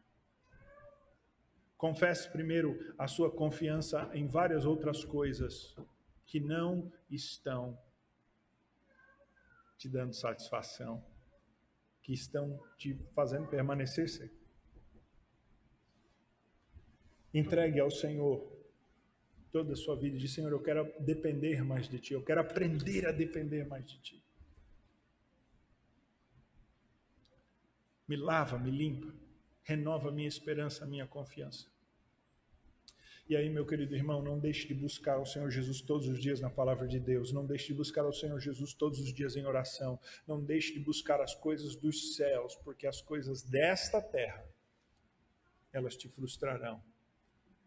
Confesse 1.74 2.30
primeiro 2.30 2.94
a 2.98 3.08
sua 3.08 3.34
confiança 3.34 4.10
em 4.12 4.26
várias 4.26 4.66
outras 4.66 5.06
coisas 5.06 5.74
que 6.26 6.38
não 6.38 6.92
estão 7.08 7.78
te 9.78 9.88
dando 9.88 10.12
satisfação, 10.12 11.02
que 12.02 12.12
estão 12.12 12.62
te 12.76 12.94
fazendo 13.14 13.48
permanecer 13.48 14.06
seco. 14.06 14.36
Entregue 17.32 17.80
ao 17.80 17.90
Senhor 17.90 18.46
toda 19.50 19.72
a 19.72 19.76
sua 19.76 19.96
vida 19.96 20.16
e 20.16 20.20
diz: 20.20 20.34
Senhor, 20.34 20.52
eu 20.52 20.62
quero 20.62 20.92
depender 21.00 21.64
mais 21.64 21.88
de 21.88 21.98
Ti, 21.98 22.12
eu 22.12 22.22
quero 22.22 22.42
aprender 22.42 23.06
a 23.06 23.12
depender 23.12 23.64
mais 23.66 23.86
de 23.86 23.98
Ti. 23.98 24.25
Me 28.06 28.16
lava, 28.16 28.58
me 28.58 28.70
limpa, 28.70 29.12
renova 29.62 30.08
a 30.08 30.12
minha 30.12 30.28
esperança, 30.28 30.84
a 30.84 30.86
minha 30.86 31.06
confiança. 31.06 31.66
E 33.28 33.34
aí, 33.34 33.50
meu 33.50 33.66
querido 33.66 33.92
irmão, 33.96 34.22
não 34.22 34.38
deixe 34.38 34.68
de 34.68 34.74
buscar 34.74 35.18
o 35.18 35.26
Senhor 35.26 35.50
Jesus 35.50 35.80
todos 35.80 36.06
os 36.06 36.20
dias 36.20 36.40
na 36.40 36.48
palavra 36.48 36.86
de 36.86 37.00
Deus. 37.00 37.32
Não 37.32 37.44
deixe 37.44 37.68
de 37.68 37.74
buscar 37.74 38.06
o 38.06 38.12
Senhor 38.12 38.38
Jesus 38.38 38.72
todos 38.72 39.00
os 39.00 39.12
dias 39.12 39.34
em 39.34 39.44
oração. 39.44 39.98
Não 40.28 40.40
deixe 40.40 40.72
de 40.74 40.78
buscar 40.78 41.20
as 41.20 41.34
coisas 41.34 41.74
dos 41.74 42.14
céus, 42.14 42.54
porque 42.54 42.86
as 42.86 43.02
coisas 43.02 43.42
desta 43.42 44.00
terra, 44.00 44.46
elas 45.72 45.96
te 45.96 46.08
frustrarão 46.08 46.80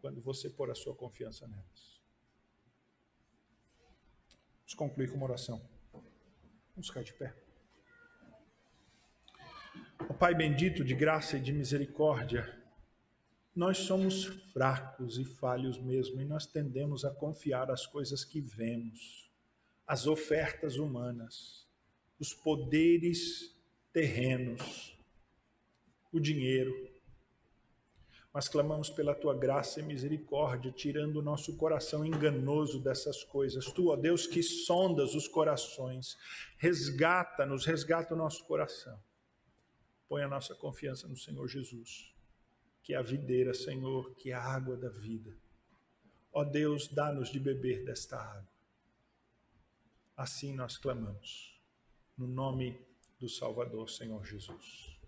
quando 0.00 0.22
você 0.22 0.48
pôr 0.48 0.70
a 0.70 0.74
sua 0.74 0.94
confiança 0.94 1.46
nelas. 1.46 2.00
Vamos 4.60 4.74
concluir 4.74 5.10
com 5.10 5.16
uma 5.16 5.26
oração. 5.26 5.60
Vamos 6.74 6.86
ficar 6.86 7.02
de 7.02 7.12
pé. 7.12 7.34
O 10.08 10.14
Pai 10.14 10.34
bendito 10.34 10.84
de 10.84 10.94
graça 10.94 11.36
e 11.36 11.40
de 11.40 11.52
misericórdia, 11.52 12.58
nós 13.54 13.78
somos 13.78 14.24
fracos 14.52 15.18
e 15.18 15.24
falhos 15.24 15.78
mesmo, 15.78 16.20
e 16.20 16.24
nós 16.24 16.46
tendemos 16.46 17.04
a 17.04 17.10
confiar 17.10 17.70
as 17.70 17.86
coisas 17.86 18.24
que 18.24 18.40
vemos, 18.40 19.30
as 19.86 20.06
ofertas 20.06 20.76
humanas, 20.76 21.66
os 22.18 22.32
poderes 22.32 23.54
terrenos, 23.92 24.98
o 26.12 26.18
dinheiro. 26.18 26.88
Mas 28.32 28.48
clamamos 28.48 28.88
pela 28.88 29.14
tua 29.14 29.36
graça 29.36 29.80
e 29.80 29.82
misericórdia, 29.82 30.70
tirando 30.70 31.16
o 31.16 31.22
nosso 31.22 31.56
coração 31.56 32.06
enganoso 32.06 32.80
dessas 32.80 33.24
coisas. 33.24 33.66
Tu, 33.66 33.88
ó 33.88 33.96
Deus, 33.96 34.26
que 34.26 34.42
sondas 34.42 35.14
os 35.14 35.26
corações, 35.26 36.16
resgata-nos, 36.56 37.66
resgata 37.66 38.14
o 38.14 38.16
nosso 38.16 38.44
coração. 38.44 38.98
Põe 40.10 40.24
a 40.24 40.28
nossa 40.28 40.54
confiança 40.54 41.08
no 41.08 41.16
Senhor 41.16 41.48
Jesus 41.48 42.10
que 42.82 42.94
é 42.94 42.96
a 42.96 43.02
videira, 43.02 43.54
Senhor, 43.54 44.14
que 44.16 44.30
é 44.30 44.34
a 44.34 44.42
água 44.42 44.76
da 44.76 44.88
vida. 44.88 45.36
Ó 46.32 46.44
Deus, 46.44 46.88
dá-nos 46.88 47.30
de 47.30 47.38
beber 47.38 47.84
desta 47.84 48.16
água. 48.16 48.50
Assim 50.16 50.54
nós 50.54 50.76
clamamos, 50.76 51.56
no 52.16 52.26
nome 52.26 52.84
do 53.18 53.28
Salvador, 53.28 53.88
Senhor 53.88 54.24
Jesus. 54.24 54.99